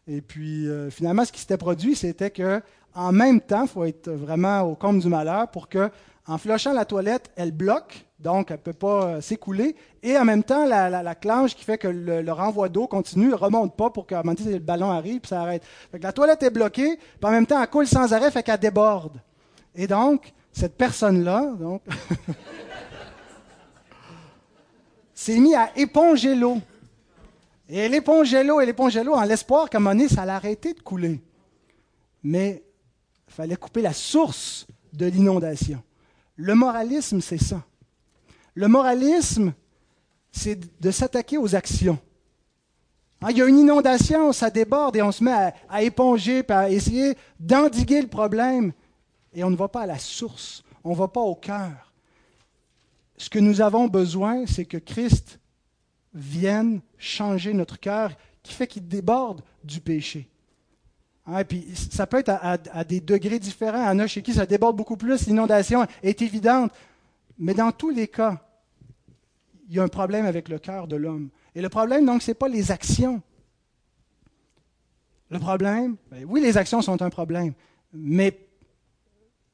[0.08, 2.62] Et puis, euh, finalement, ce qui s'était produit, c'était que
[2.96, 5.92] en même temps, il faut être vraiment au comble du malheur pour que,
[6.28, 10.26] en flushant la toilette, elle bloque, donc elle ne peut pas euh, s'écouler, et en
[10.26, 13.90] même temps, la, la, clanche qui fait que le, renvoi d'eau continue ne remonte pas
[13.90, 15.64] pour qu'à un moment donné, le ballon arrive, puis ça arrête.
[15.94, 19.22] la toilette est bloquée, puis en même temps, elle coule sans arrêt, fait qu'elle déborde.
[19.76, 21.82] Et donc, cette personne-là, donc,
[25.14, 26.58] s'est mis à éponger l'eau.
[27.70, 30.32] Et elle épongeait l'eau, elle épongeait l'eau en l'espoir qu'à un moment donné, ça allait
[30.32, 31.22] arrêter de couler.
[32.24, 32.64] Mais
[33.28, 35.82] il fallait couper la source de l'inondation.
[36.36, 37.64] Le moralisme, c'est ça.
[38.56, 39.54] Le moralisme,
[40.32, 42.00] c'est de s'attaquer aux actions.
[43.22, 46.70] Hein, il y a une inondation, ça déborde et on se met à, éponger, à
[46.72, 48.72] essayer d'endiguer le problème.
[49.34, 51.94] Et on ne va pas à la source, on ne va pas au cœur.
[53.18, 55.39] Ce que nous avons besoin, c'est que Christ
[56.14, 58.12] vienne changer notre cœur,
[58.44, 60.28] qui fait qu'il déborde du péché.
[61.26, 63.92] Hein, puis, ça peut être à, des degrés différents.
[63.92, 66.72] Il y en chez qui ça déborde beaucoup plus, l'inondation est évidente.
[67.38, 68.42] Mais dans tous les cas,
[69.70, 71.30] il y a un problème avec le cœur de l'homme.
[71.54, 73.22] Et le problème, donc, ce n'est pas les actions.
[75.30, 77.54] Le problème, ben oui, les actions sont un problème,
[77.94, 78.49] mais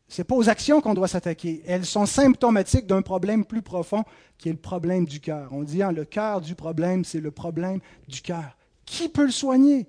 [0.08, 1.64] ce n'est pas aux actions qu'on doit s'attaquer.
[1.66, 4.04] Elles sont symptomatiques d'un problème plus profond
[4.38, 5.50] qui est le problème du cœur.
[5.52, 8.56] On dit hein, le cœur du problème, c'est le problème du cœur.
[8.86, 9.88] Qui peut le soigner?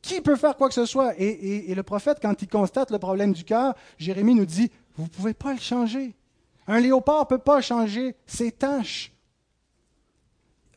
[0.00, 1.12] Qui peut faire quoi que ce soit?
[1.18, 5.08] Et, le prophète, quand il constate le problème du cœur, Jérémie nous dit Vous ne
[5.08, 6.14] pouvez pas le changer.
[6.66, 9.12] Un léopard ne peut pas changer ses taches.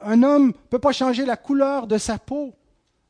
[0.01, 2.53] Un homme ne peut pas changer la couleur de sa peau.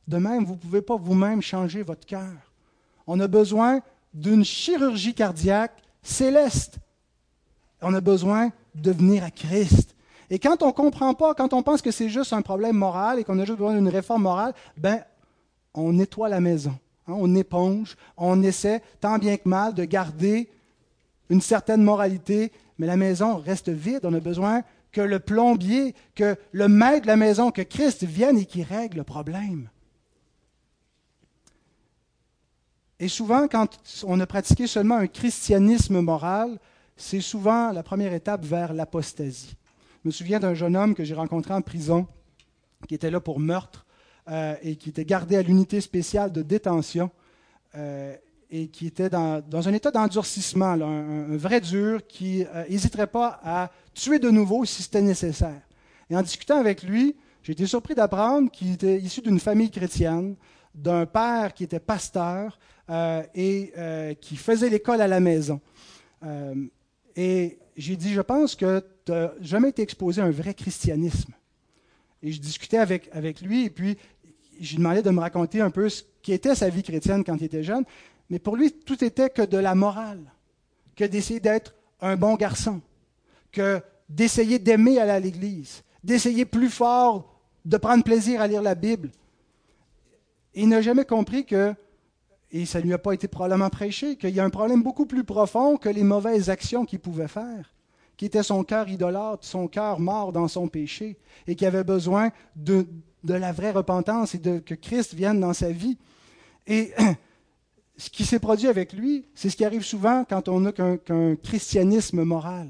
[0.06, 2.52] De même, vous ne pouvez pas vous-même changer votre cœur.
[3.06, 3.80] On a besoin
[4.14, 6.78] d'une chirurgie cardiaque céleste.
[7.80, 9.94] On a besoin de venir à Christ.
[10.30, 13.18] Et quand on ne comprend pas, quand on pense que c'est juste un problème moral
[13.18, 15.02] et qu'on a juste besoin d'une réforme morale, ben,
[15.74, 20.50] on nettoie la maison, hein, on éponge, on essaie tant bien que mal de garder
[21.28, 24.00] une certaine moralité, mais la maison reste vide.
[24.04, 28.38] On a besoin que le plombier, que le maître de la maison, que Christ vienne
[28.38, 29.68] et qu'il règle le problème.
[33.02, 33.66] Et souvent, quand
[34.04, 36.60] on a pratiqué seulement un christianisme moral,
[36.96, 39.56] c'est souvent la première étape vers l'apostasie.
[40.04, 42.06] Je me souviens d'un jeune homme que j'ai rencontré en prison,
[42.86, 43.86] qui était là pour meurtre
[44.30, 47.10] euh, et qui était gardé à l'unité spéciale de détention
[47.74, 48.14] euh,
[48.52, 53.72] et qui était dans, un état d'endurcissement, un, vrai dur, qui n'hésiterait euh, pas à
[53.94, 55.62] tuer de nouveau si c'était nécessaire.
[56.08, 60.36] Et en discutant avec lui, j'ai été surpris d'apprendre qu'il était issu d'une famille chrétienne,
[60.72, 62.60] d'un père qui était pasteur
[62.90, 65.60] euh, et euh, qui faisait l'école à la maison.
[66.24, 66.54] Euh,
[67.16, 71.32] et j'ai dit, je pense que tu n'as jamais été exposé à un vrai christianisme.
[72.22, 73.96] Et je discutais avec, avec lui, et puis
[74.60, 77.44] je lui demandais de me raconter un peu ce qu'était sa vie chrétienne quand il
[77.44, 77.84] était jeune.
[78.30, 80.22] Mais pour lui, tout était que de la morale,
[80.96, 82.80] que d'essayer d'être un bon garçon,
[83.50, 88.74] que d'essayer d'aimer aller à l'Église, d'essayer plus fort de prendre plaisir à lire la
[88.74, 89.10] Bible.
[90.54, 91.74] il n'a jamais compris que
[92.52, 95.06] et ça ne lui a pas été probablement prêché, qu'il y a un problème beaucoup
[95.06, 97.74] plus profond que les mauvaises actions qu'il pouvait faire,
[98.16, 102.30] qui était son cœur idolâtre, son cœur mort dans son péché, et qui avait besoin
[102.54, 102.86] de,
[103.24, 105.96] la vraie repentance et de, que Christ vienne dans sa vie.
[106.66, 106.92] Et
[107.96, 111.36] ce qui s'est produit avec lui, c'est ce qui arrive souvent quand on n'a qu'un
[111.36, 112.68] christianisme moral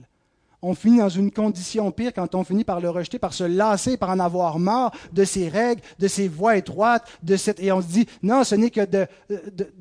[0.63, 3.97] on finit dans une condition pire quand on finit par le rejeter, par se lasser,
[3.97, 7.83] par en avoir marre de ses règles, de ses voies étroites, de cette, et on
[7.83, 9.07] se dit, non, ce n'est que de,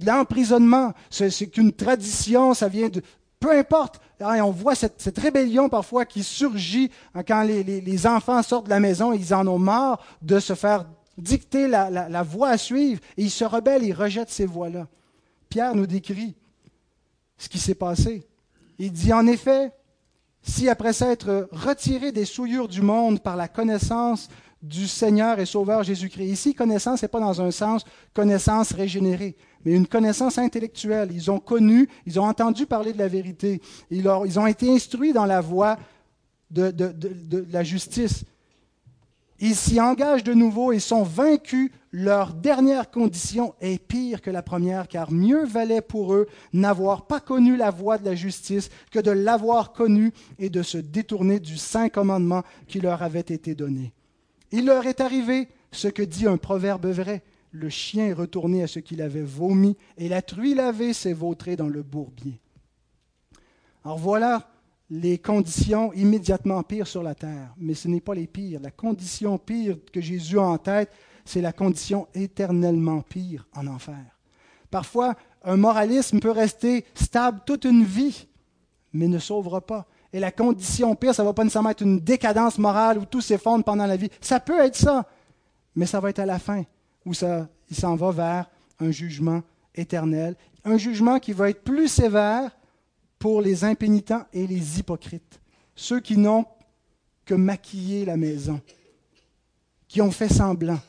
[0.03, 3.03] l'emprisonnement, c'est qu'une tradition, ça vient de,
[3.39, 4.01] peu importe.
[4.19, 8.71] Hein, et on voit cette, rébellion parfois qui surgit hein, quand les, enfants sortent de
[8.71, 10.85] la maison, ils en ont marre de se faire
[11.17, 14.87] dicter la, la voie à suivre, et ils se rebellent, ils rejettent ces voies-là.
[15.47, 16.33] Pierre nous décrit
[17.37, 18.25] ce qui s'est passé.
[18.79, 19.71] Il dit en effet,
[20.41, 24.29] si après s'être retiré des souillures du monde par la connaissance
[24.61, 26.27] du Seigneur et Sauveur Jésus-Christ.
[26.27, 27.83] Ici, connaissance n'est pas dans un sens
[28.13, 29.35] connaissance régénérée,
[29.65, 31.09] mais une connaissance intellectuelle.
[31.11, 33.61] Ils ont connu, ils ont entendu parler de la vérité.
[33.89, 35.77] Ils, ont été instruits dans la voie
[36.51, 36.73] de
[37.51, 38.23] la justice.
[39.43, 41.71] Ils s'y engagent de nouveau et sont vaincus.
[41.91, 47.19] Leur dernière condition est pire que la première, car mieux valait pour eux n'avoir pas
[47.19, 51.57] connu la voie de la justice que de l'avoir connue et de se détourner du
[51.57, 53.93] saint commandement qui leur avait été donné.
[54.51, 57.23] Il leur est arrivé ce que dit un proverbe vrai.
[57.51, 61.55] Le chien est retourné à ce qu'il avait vomi, et la truie lavée s'est vautrée
[61.55, 62.39] dans le bourbier.
[63.83, 64.51] Alors voilà
[64.91, 68.59] les conditions immédiatement pires sur la terre, mais ce n'est pas les pires.
[68.61, 70.91] La condition pire que Jésus a en tête,
[71.23, 74.19] c'est la condition éternellement pire en enfer.
[74.69, 75.15] Parfois,
[75.45, 78.27] un moralisme peut rester stable toute une vie,
[78.91, 79.87] mais ne sauvera pas.
[80.11, 83.21] Et la condition pire, ça ne va pas nécessairement être une décadence morale où tout
[83.21, 84.09] s'effondre pendant la vie.
[84.19, 85.07] Ça peut être ça,
[85.73, 86.63] mais ça va être à la fin,
[87.05, 88.49] où ça, il s'en va vers
[88.81, 89.41] un jugement
[89.73, 90.35] éternel,
[90.65, 92.51] un jugement qui va être plus sévère
[93.21, 95.39] pour les impénitents et les hypocrites,
[95.75, 96.43] ceux qui n'ont
[97.23, 98.59] que maquillé la maison,
[99.87, 100.79] qui ont fait semblant,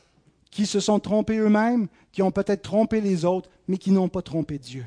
[0.49, 4.23] qui se sont trompés eux-mêmes, qui ont peut-être trompé les autres, mais qui n'ont pas
[4.23, 4.83] trompé Dieu.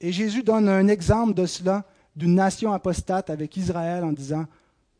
[0.00, 1.84] Et Jésus donne un exemple de cela,
[2.14, 4.46] d'une nation apostate avec Israël en disant,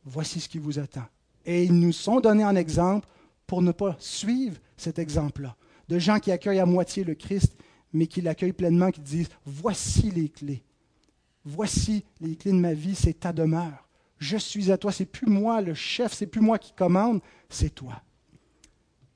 [0.04, 1.04] voici ce qui vous attend.
[1.46, 3.06] Et ils nous sont donnés en exemple
[3.46, 5.54] pour ne pas suivre cet exemple-là,
[5.88, 7.56] de gens qui accueillent à moitié le Christ,
[7.92, 10.64] mais qui l'accueillent pleinement, qui disent, voici les clés,
[11.44, 13.88] voici les clés de ma vie, c'est ta demeure.
[14.18, 17.74] Je suis à toi, c'est plus moi le chef, c'est plus moi qui commande, c'est
[17.74, 18.02] toi.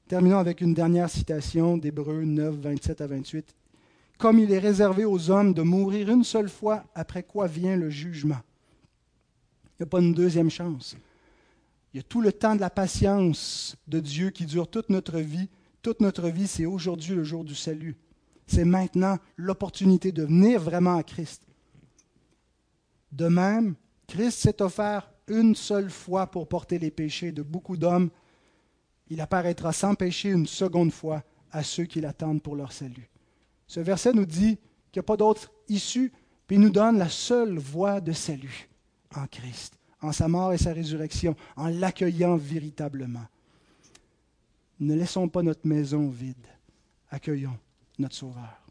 [0.09, 3.55] Terminons avec une dernière citation d'Hébreux 9, 27 à 28.
[4.18, 7.91] Comme il est réservé aux hommes de mourir une seule fois, après quoi vient le
[7.91, 8.41] jugement.
[9.79, 10.97] Il n'y a pas une deuxième chance.
[11.93, 15.18] Il y a tout le temps de la patience de Dieu qui dure toute notre
[15.18, 15.49] vie.
[15.83, 17.97] Toute notre vie, c'est aujourd'hui le jour du salut.
[18.47, 21.46] C'est maintenant l'opportunité de venir vraiment à Christ.
[23.13, 23.75] De même,
[24.07, 28.11] Christ s'est offert une seule fois pour porter les péchés de beaucoup d'hommes
[29.09, 33.09] il apparaîtra sans péché une seconde fois à ceux qui l'attendent pour leur salut.
[33.67, 34.59] Ce verset nous dit
[34.91, 36.13] qu'il n'y a pas d'autre issue,
[36.47, 38.69] puis il nous donne la seule voie de salut
[39.15, 43.27] en Christ, en sa mort et sa résurrection, en l'accueillant véritablement.
[44.79, 46.47] Ne laissons pas notre maison vide,
[47.11, 47.57] accueillons
[47.99, 48.66] notre Sauveur.